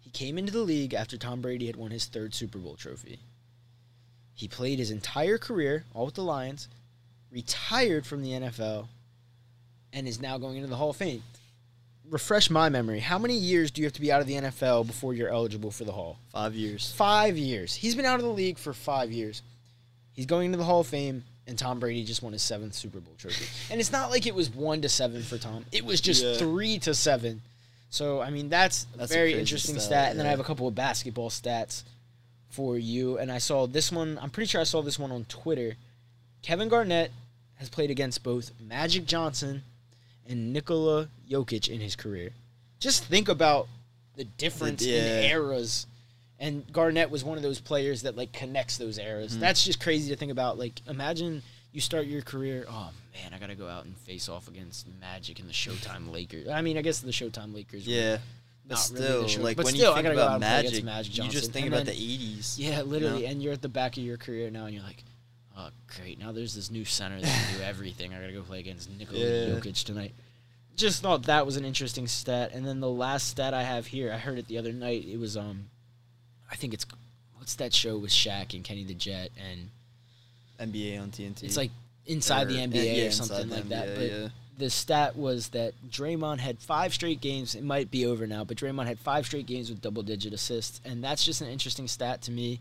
[0.00, 3.18] He came into the league after Tom Brady had won his third Super Bowl trophy.
[4.34, 6.68] He played his entire career, all with the Lions,
[7.30, 8.88] retired from the NFL
[9.92, 11.22] and is now going into the Hall of Fame.
[12.10, 12.98] Refresh my memory.
[13.00, 15.70] How many years do you have to be out of the NFL before you're eligible
[15.70, 16.18] for the Hall?
[16.32, 16.92] Five years.
[16.92, 17.72] Five years.
[17.74, 19.42] He's been out of the league for five years.
[20.12, 22.98] He's going into the Hall of Fame, and Tom Brady just won his seventh Super
[22.98, 23.46] Bowl trophy.
[23.70, 25.64] And it's not like it was one to seven for Tom.
[25.70, 26.34] It was just Yeah.
[26.36, 27.42] three to seven.
[27.90, 29.84] So I mean that's, a That's very interesting stat.
[29.86, 31.84] stat, And then I have a couple of basketball stats
[32.48, 33.18] for you.
[33.18, 34.18] And I saw this one.
[34.20, 35.76] I'm pretty sure I saw this one on Twitter.
[36.42, 37.12] Kevin Garnett
[37.56, 39.62] has played against both Magic Johnson
[40.30, 42.30] and Nikola Jokic in his career.
[42.78, 43.68] Just think about
[44.16, 45.20] the difference in yeah.
[45.22, 45.86] eras.
[46.38, 49.32] And Garnett was one of those players that like connects those eras.
[49.32, 49.40] Mm-hmm.
[49.40, 50.58] That's just crazy to think about.
[50.58, 54.48] Like imagine you start your career, oh man, I gotta go out and face off
[54.48, 56.48] against Magic and the Showtime Lakers.
[56.48, 57.86] I mean, I guess the Showtime Lakers.
[57.86, 58.18] Yeah.
[58.66, 60.42] But really still, show- like but when still, I you think gotta go out about
[60.42, 62.54] and play against Magic, Magic you just think And about then- the '80s.
[62.56, 63.22] Yeah, literally.
[63.22, 63.28] know?
[63.28, 65.02] And you're at the back of your career now, and you're like,
[65.56, 66.18] oh, great.
[66.18, 68.12] Now there's this new center that can do everything.
[68.14, 69.54] I got to go play against Nikola Yeah.
[69.54, 70.14] Jokic tonight.
[70.76, 72.52] Just thought that was an interesting stat.
[72.54, 75.04] And then the last stat I have here, I heard it the other night.
[75.04, 75.66] It was, um,
[76.50, 76.86] I think it's,
[77.36, 79.30] what's that show with Shaq and Kenny the Jet?
[79.38, 79.68] And
[80.72, 81.42] NBA on TNT.
[81.44, 81.70] it's like
[82.06, 83.94] Inside the Or- NBA yeah, or something the like that.
[83.94, 84.28] But yeah.
[84.58, 87.54] the stat was that Draymond had five straight games.
[87.54, 90.80] It might be over now, but Draymond had five straight games with double digit assists.
[90.84, 92.60] And that's just an interesting stat to me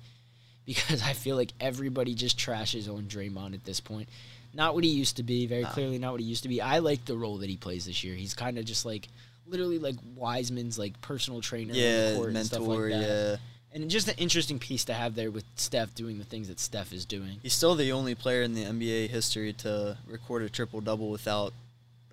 [0.66, 4.10] because I feel like everybody just trashes on Draymond at this point.
[4.54, 5.70] Not what he used to be, very Nah.
[5.72, 6.62] clearly not what he used to be.
[6.62, 8.16] I like the role that he plays this year.
[8.16, 9.08] He's kind of just like
[9.48, 12.90] literally like Wiseman's like personal trainer yeah, court and stuff mentor.
[12.90, 13.40] like that.
[13.72, 16.60] yeah, And just an interesting piece to have there with Steph doing the things that
[16.60, 17.38] Steph is doing.
[17.44, 21.54] he's still the only player in the NBA history to record a triple double without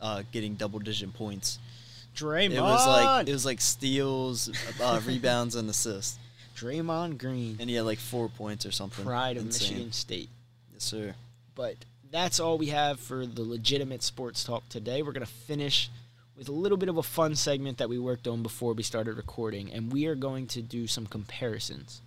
[0.03, 1.59] uh, getting double digit points.
[2.15, 4.51] Draymond, It was like it was like steals,
[4.83, 6.19] uh, rebounds, and assists,
[6.57, 9.05] Draymond Green, and he had like four points or something.
[9.05, 9.69] pride of Insane.
[9.69, 10.31] Michigan State.
[10.73, 11.15] Yes, sir.
[11.55, 11.77] But
[12.11, 15.03] that's all we have for the legitimate sports talk today.
[15.03, 15.91] We're going to finish
[16.37, 19.17] with a little bit of a fun segment that we worked on before we started
[19.17, 22.01] recording, and we are going to do some comparisons.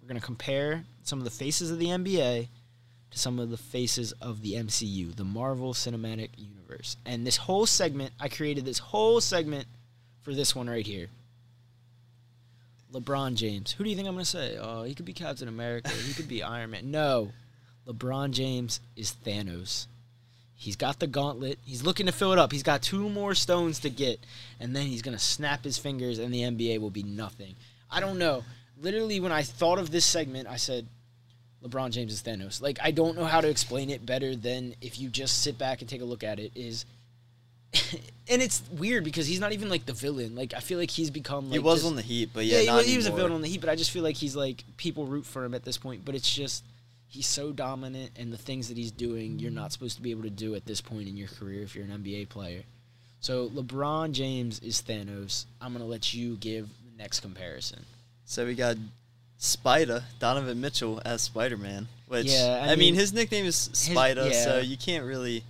[0.00, 2.48] We're going to compare some of the faces of the NBA
[3.10, 6.96] to some of the faces of the MCU, the Marvel Cinematic Universe.
[7.06, 9.66] And this whole segment, I created this whole segment
[10.22, 11.08] for this one right here.
[12.92, 13.72] LeBron James.
[13.72, 14.58] Who do you think I'm going to say?
[14.60, 15.90] Oh, he could be Captain America.
[15.90, 16.90] He could be Iron Man.
[16.90, 17.32] No.
[17.86, 19.86] LeBron James is Thanos.
[20.54, 21.58] He's got the gauntlet.
[21.64, 22.50] He's looking to fill it up.
[22.50, 24.18] He's got two more stones to get,
[24.58, 27.54] and then he's gonna snap his fingers, and the NBA will be nothing.
[27.88, 28.42] I don't know.
[28.80, 30.88] Literally, when I thought of this segment, I said,
[31.62, 34.98] "LeBron James is Thanos." Like I don't know how to explain it better than if
[34.98, 36.50] you just sit back and take a look at it.
[36.56, 36.86] Is
[38.28, 40.34] and it's weird because he's not even like the villain.
[40.34, 42.60] Like I feel like he's become like he was just- on the Heat, but yeah,
[42.60, 44.34] yeah, he, he was a villain on the Heat, but I just feel like he's
[44.36, 46.04] like people root for him at this point.
[46.04, 46.64] But it's just
[47.06, 50.22] he's so dominant, and the things that he's doing, you're not supposed to be able
[50.22, 52.62] to do at this point in your career if you're an NBA player.
[53.20, 55.44] So LeBron James is Thanos.
[55.60, 57.84] I'm gonna let you give the next comparison.
[58.24, 58.76] So we got
[59.38, 63.70] Spider Donovan Mitchell as Spider Man, which Yeah, I I, mean, mean, his nickname is
[63.72, 64.44] Spider, yeah.
[64.44, 65.44] so you can't really.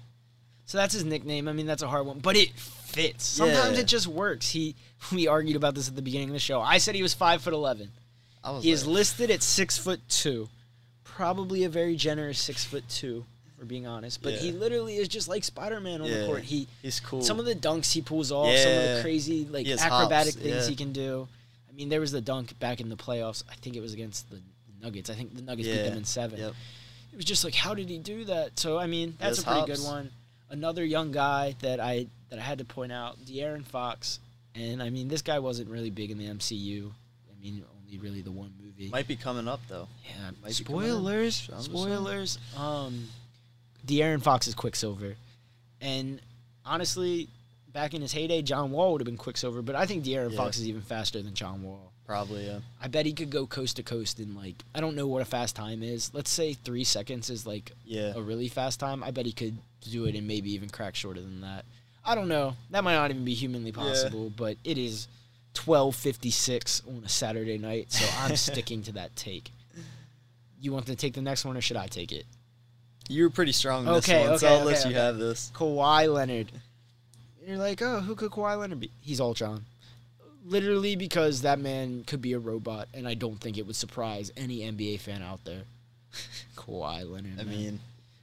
[0.69, 1.49] So that's his nickname.
[1.49, 3.25] I mean, that's a hard one, but it fits.
[3.25, 3.81] Sometimes Yeah.
[3.81, 4.51] it just works.
[4.51, 4.77] He
[5.13, 6.61] we argued about this at the beginning of the show.
[6.61, 7.91] I said he was five foot eleven.
[8.45, 10.51] I was He is listed at six foot two,
[11.05, 13.25] probably a very generous six foot two,
[13.59, 14.23] for being honest.
[14.23, 16.43] But he literally is just like Spider Man on the court.
[16.43, 17.23] He he's cool.
[17.23, 20.65] some of the dunks he pulls off, some of the crazy like acrobatic hops, things
[20.65, 20.69] yeah.
[20.69, 21.27] he can do.
[21.67, 23.43] I mean, there was the dunk back in the playoffs.
[23.51, 24.43] I think it was against the
[24.83, 25.09] Nuggets.
[25.09, 26.39] I think the Nuggets beat them in seven.
[26.39, 26.53] Yep.
[27.15, 28.59] It was just like, how did he do that?
[28.59, 29.81] So I mean, that's a pretty hops.
[29.81, 30.11] good one.
[30.51, 34.19] Another young guy that I that I had to point out, De'Aaron Fox,
[34.55, 36.91] and I mean, this guy wasn't really big in the MCU.
[36.91, 38.89] I mean, only really the one movie.
[38.91, 39.89] Might be coming up though.
[40.05, 40.89] Yeah, Might be coming in.
[40.91, 41.51] spoilers.
[41.61, 42.39] Spoilers.
[42.57, 43.09] Um,
[43.87, 45.17] De'Aaron Fox is Quicksilver,
[45.81, 46.21] and
[46.65, 47.29] honestly,
[47.73, 49.63] back in his heyday, John Wall would have been Quicksilver.
[49.63, 50.37] But I think De'Aaron Yeah.
[50.39, 51.93] Fox is even faster than John Wall.
[52.09, 52.47] Probably.
[52.47, 52.61] Yeah.
[52.83, 55.27] I bet he could go coast to coast in like I don't know what a
[55.27, 56.11] fast time is.
[56.15, 58.15] Let's say three seconds is like Yeah.
[58.17, 59.05] a really fast time.
[59.05, 61.67] I bet he could do it and maybe even crack shorter than that.
[62.07, 62.57] I don't know.
[62.71, 65.07] That might not even be humanly possible, but it is
[65.53, 69.51] twelve fifty six on a Saturday night, so I'm sticking to that take.
[70.61, 72.25] You want to take the next one, or should I take it?
[73.11, 75.19] You were pretty strong in Okay, this one, so okay, I'll let okay, you have
[75.19, 75.53] this.
[75.55, 76.51] Kawhi Leonard.
[77.47, 78.91] You're like, oh, who could Kawhi Leonard be?
[79.03, 79.65] He's all Ultron.
[80.49, 84.33] Literally because that man could be a robot, and I don't think it would surprise
[84.37, 85.63] any NBA fan out there.
[86.57, 87.39] Kawhi Leonard.
[87.39, 87.49] I man.
[87.49, 87.81] mean,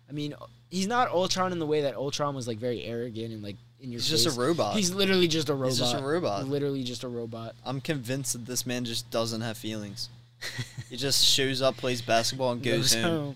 [0.09, 0.34] I mean,
[0.69, 3.91] he's not Ultron in the way that Ultron was like very arrogant and like in
[3.91, 4.76] your he's just a robot.
[4.76, 5.69] He's literally just a robot.
[5.69, 6.47] He's just a robot.
[6.47, 7.55] Literally just a robot.
[7.65, 10.09] I'm convinced that this man just doesn't have feelings.
[10.89, 13.03] He just shows up, plays basketball, and goes, home.
[13.03, 13.36] home.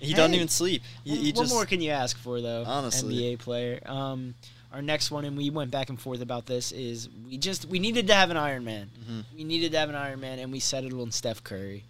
[0.00, 0.82] He doesn't even sleep.
[1.02, 2.62] He, he what just more can you ask for though?
[2.66, 3.14] Honestly.
[3.14, 3.80] NBA player.
[3.86, 4.34] Um,
[4.72, 7.78] our next one, and we went back and forth about this, is we just we
[7.78, 8.90] needed to have an Iron Man.
[9.08, 9.24] Mhm.
[9.36, 11.84] We needed to have an Iron Man, and we settled on Steph Curry.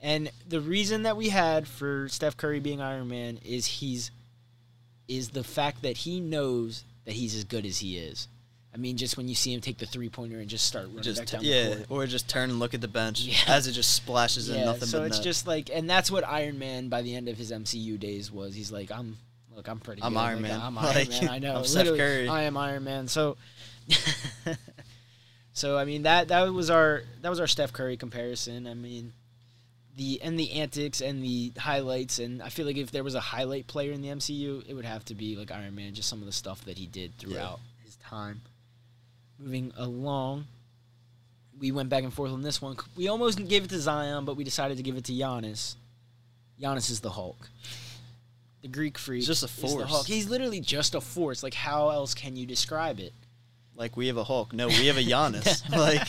[0.00, 4.10] And the reason that we had for Steph Curry being Iron Man is he's
[5.08, 8.28] is the fact that he knows that he's as good as he is.
[8.72, 11.02] I mean, just when you see him take the three pointer and just start running
[11.02, 11.86] just back down the yeah, court.
[11.90, 13.36] or just turn and look at the bench Yeah.
[13.46, 15.24] as it just splashes in nothing so it's net.
[15.24, 18.54] just like, and that's what Iron Man by the end of his MCU days was.
[18.54, 19.18] He's like, I'm,
[19.54, 20.02] look, I'm pretty.
[20.02, 20.18] I'm good.
[20.18, 20.60] Iron Like, Man.
[20.60, 21.28] I'm Like, Iron Man.
[21.28, 21.56] I know.
[21.56, 22.28] I'm Steph Curry.
[22.28, 23.08] I am Iron Man.
[23.08, 23.36] So,
[25.52, 28.66] so I mean that that was our that was our Steph Curry comparison.
[28.66, 29.12] I mean,
[29.96, 33.20] the and the antics and the highlights, and I feel like if there was a
[33.20, 35.94] highlight player in the MCU, it would have to be like Iron Man.
[35.94, 38.42] Just some of the stuff that he did throughout his time.
[39.38, 40.46] Moving along,
[41.58, 42.76] we went back and forth on this one.
[42.96, 45.74] We almost gave it to Zion, but we decided to give it to Giannis.
[46.60, 47.50] Giannis is the Hulk.
[48.64, 49.18] The Greek freak.
[49.18, 49.90] He's just a is the force.
[49.90, 50.06] Hulk.
[50.06, 51.42] He's literally just a force.
[51.42, 53.12] Like, how else can you describe it?
[53.76, 54.52] like we have a Hulk.
[54.52, 55.68] No, we have a Giannis.
[55.76, 56.08] like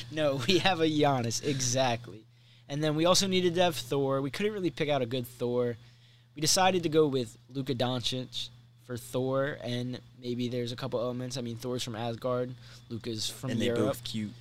[0.10, 2.24] no, we have a Giannis exactly,
[2.68, 4.20] and then we also needed to have Thor.
[4.20, 5.76] We couldn't really pick out a good Thor.
[6.34, 8.48] We decided to go with Luka Doncic
[8.84, 11.36] for Thor, and maybe there's a couple elements.
[11.36, 12.54] I mean, Thor's from Asgard,
[12.88, 13.86] Luka's from and they Europe.
[13.86, 14.32] both cute.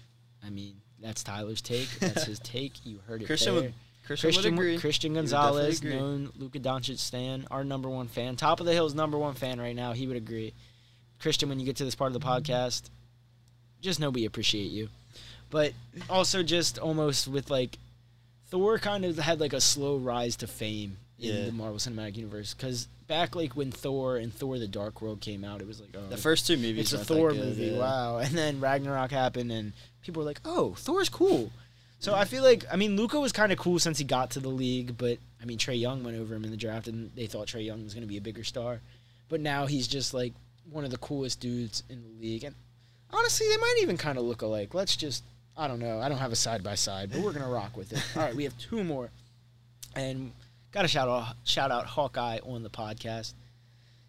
[0.46, 1.90] I mean, that's Tyler's take.
[2.00, 2.86] That's his take.
[2.86, 3.64] You heard it Christian there.
[3.64, 3.74] would
[4.08, 4.80] Christian, Christian.
[4.80, 9.18] Christian Gonzalez, known Luka Doncic stan, our number one fan, top of the hill's number
[9.18, 9.94] one fan right now.
[9.94, 10.54] He would agree.
[11.20, 12.84] Christian, when you get to this part of the podcast,
[13.82, 14.90] just know we appreciate you.
[15.50, 15.74] But
[16.10, 17.78] also, just almost with like
[18.50, 21.46] Thor, kind of had like a slow rise to fame in Yeah.
[21.46, 25.44] the Marvel Cinematic Universe because back like when Thor and Thor: The Dark World came
[25.44, 26.94] out, it was like oh, The first two movies.
[26.94, 27.66] it's a Thor good, movie.
[27.68, 27.80] yeah.
[27.80, 28.18] Wow.
[28.18, 31.52] And then Ragnarok happened, and people were like, "Oh, Thor's cool."
[32.00, 34.40] So I feel like I mean Luka was kind of cool since he got to
[34.40, 37.28] the league, but I mean Trae Young went over him in the draft, and they
[37.28, 38.82] thought Trae Young was going to be a bigger star,
[39.30, 40.34] but now he's just like
[40.70, 42.56] one of the coolest dudes in the league, and
[43.12, 44.74] honestly, they might even kind of look alike.
[44.74, 45.24] Let's just
[45.58, 46.00] I don't know.
[46.00, 48.04] I don't have a side by side, but we're gonna rock with it.
[48.16, 49.10] All right, we have two more,
[49.96, 50.32] and
[50.72, 53.34] got to shout out shout out Hawkeye on the podcast.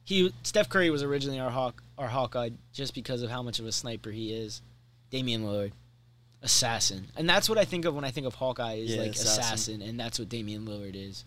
[0.04, 3.66] He Steph Curry was originally our Hawk our Hawkeye just because of how much of
[3.66, 4.60] a sniper he is.
[5.10, 5.72] Damian Lillard,
[6.42, 9.10] assassin, and that's what I think of when I think of Hawkeye is Yeah, like
[9.12, 9.40] assassin.
[9.40, 9.82] assassin.
[9.82, 11.24] and that's what Damian Lillard is.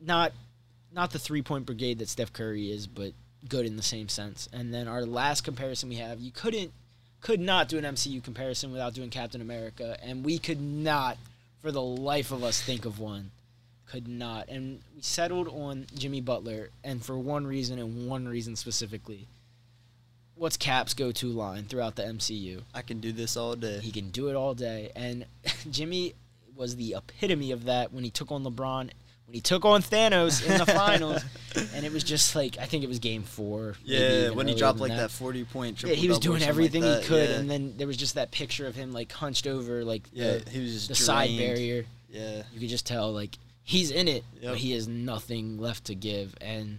[0.00, 0.32] Not
[0.92, 3.12] not the three point brigade that Steph Curry is, but
[3.48, 4.48] good in the same sense.
[4.52, 6.72] And then our last comparison we have, you couldn't
[7.20, 11.16] could not do an MCU comparison without doing Captain America, and we could not,
[11.62, 13.30] for the life of us, think of one.
[13.86, 18.54] Could not, and we settled on Jimmy Butler, and for one reason and one reason
[18.56, 19.26] specifically.
[20.36, 22.62] What's Cap's go-to line throughout the MCU?
[22.74, 23.80] I can do this all day.
[23.80, 25.24] He can do it all day, and
[25.70, 26.14] Jimmy
[26.54, 28.90] was the epitome of that when he took on LeBron,
[29.26, 31.22] when he took on Thanos in the finals,
[31.74, 33.76] and it was just like I think it was Game Four.
[33.84, 37.08] yeah, when he dropped like that, forty point yeah, he was doing everything like he
[37.08, 37.36] could, yeah.
[37.36, 40.50] and then there was just that picture of him like hunched over like yeah, the,
[40.50, 41.86] he was the side barrier.
[42.10, 44.52] Yeah, You could just tell like he's in it, Yep.
[44.52, 46.34] but he has nothing left to give.
[46.40, 46.78] And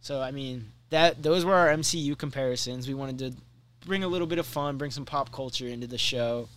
[0.00, 2.88] so I mean that those were our MCU comparisons.
[2.88, 3.32] We wanted to
[3.86, 6.48] bring a little bit of fun, bring some pop culture into the show.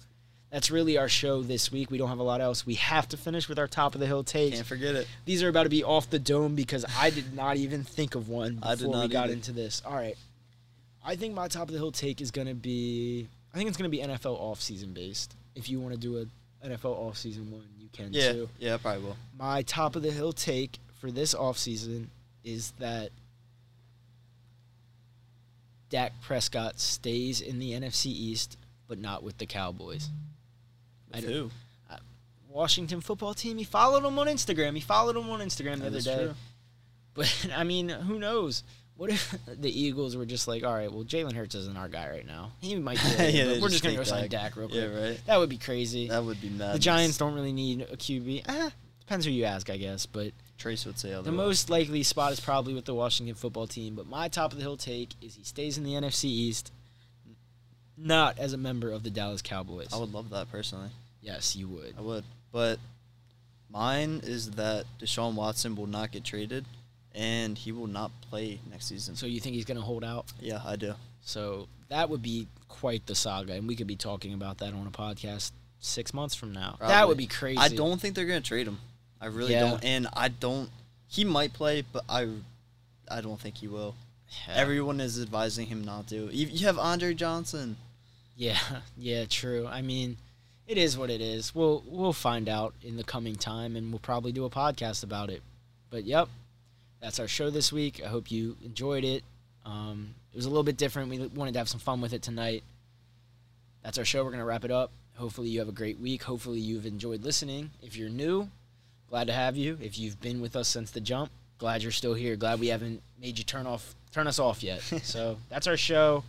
[0.51, 1.91] That's really our show this week.
[1.91, 2.65] We don't have a lot else.
[2.65, 4.55] We have to finish with our top of the hill takes.
[4.55, 5.07] can't forget it.
[5.25, 8.29] These are about to be off the dome because I did not even think of
[8.29, 9.33] one before we got either.
[9.33, 9.83] into this.
[9.85, 10.17] All right.
[11.05, 13.77] I think my top of the hill take is going to be I think it's
[13.77, 15.35] going to be NFL offseason based.
[15.55, 18.49] If you want to do a NFL offseason one, you can Yeah, too.
[18.59, 19.17] yeah, I probably will.
[19.37, 22.07] My top of the hill take for this offseason
[22.43, 23.11] is that
[25.89, 30.09] Dak Prescott stays in the NFC East but not with the Cowboys.
[31.13, 31.51] I With don't- who?
[32.47, 33.57] Washington football team.
[33.57, 34.73] He followed him on Instagram.
[34.73, 36.15] He followed him on Instagram the That other day.
[36.25, 36.35] true.
[37.15, 38.63] But I mean, who knows?
[38.95, 42.09] What if the Eagles were just like, all right, well, Jalen Hurts isn't our guy
[42.09, 42.51] right now.
[42.61, 44.55] He might be, Yeah, yeah, but we're just just gonna go sign Dak.
[44.55, 44.99] Real Yeah, quick.
[45.01, 45.21] right.
[45.25, 46.07] That would be crazy.
[46.07, 46.75] That would be mad.
[46.75, 48.71] the Giants don't really need a QB.
[49.01, 50.05] Depends who you ask, I guess.
[50.05, 51.25] But Trace would say otherwise.
[51.25, 53.95] the most likely spot is probably with the Washington football team.
[53.95, 56.71] But my top of the hill take is he stays in the NFC East,
[57.97, 59.89] not as a member of the Dallas Cowboys.
[59.93, 60.89] I would love that personally.
[61.21, 61.95] yes, you would.
[61.97, 62.23] I would.
[62.51, 62.79] But
[63.69, 66.65] mine is that Deshaun Watson will not get traded
[67.15, 69.15] and he will not play next season.
[69.15, 70.25] So you think he's gonna hold out?
[70.39, 70.93] yeah, I do.
[71.21, 74.87] So that would be quite the saga, and we could be talking about that on
[74.87, 76.77] a podcast six months from now.
[76.79, 77.57] That would be crazy.
[77.57, 78.79] I don't think they're going to trade him.
[79.21, 79.61] I really Yeah.
[79.71, 79.83] don't.
[79.83, 80.69] And I don't.
[81.07, 82.27] He might play, but I,
[83.09, 83.95] I don't think he will.
[84.47, 84.55] Yeah.
[84.55, 86.29] Everyone is advising him not to.
[86.31, 87.77] You, you have Andre Johnson.
[88.35, 88.59] Yeah,
[88.97, 89.67] yeah, true.
[89.67, 90.17] I mean,
[90.67, 91.53] it is what it is.
[91.55, 95.29] We'll we'll find out in the coming time, and we'll probably do a podcast about
[95.29, 95.41] it.
[95.89, 96.29] But yep,
[97.01, 98.01] that's our show this week.
[98.05, 99.23] I hope you enjoyed it.
[99.65, 101.09] Um, it was a little bit different.
[101.09, 102.63] We wanted to have some fun with it tonight.
[103.83, 104.23] That's our show.
[104.23, 104.91] We're gonna wrap it up.
[105.15, 106.23] Hopefully you have a great week.
[106.23, 107.71] Hopefully you've enjoyed listening.
[107.81, 108.49] If you're new,
[109.09, 109.77] Glad to have you.
[109.81, 112.35] If you've been with us since the jump, glad you're still here.
[112.35, 114.81] Glad we haven't made you turn off turn us off yet.
[115.03, 116.23] so that's our show.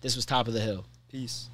[0.00, 0.84] This was Top of the Hill.
[1.10, 1.48] Peace.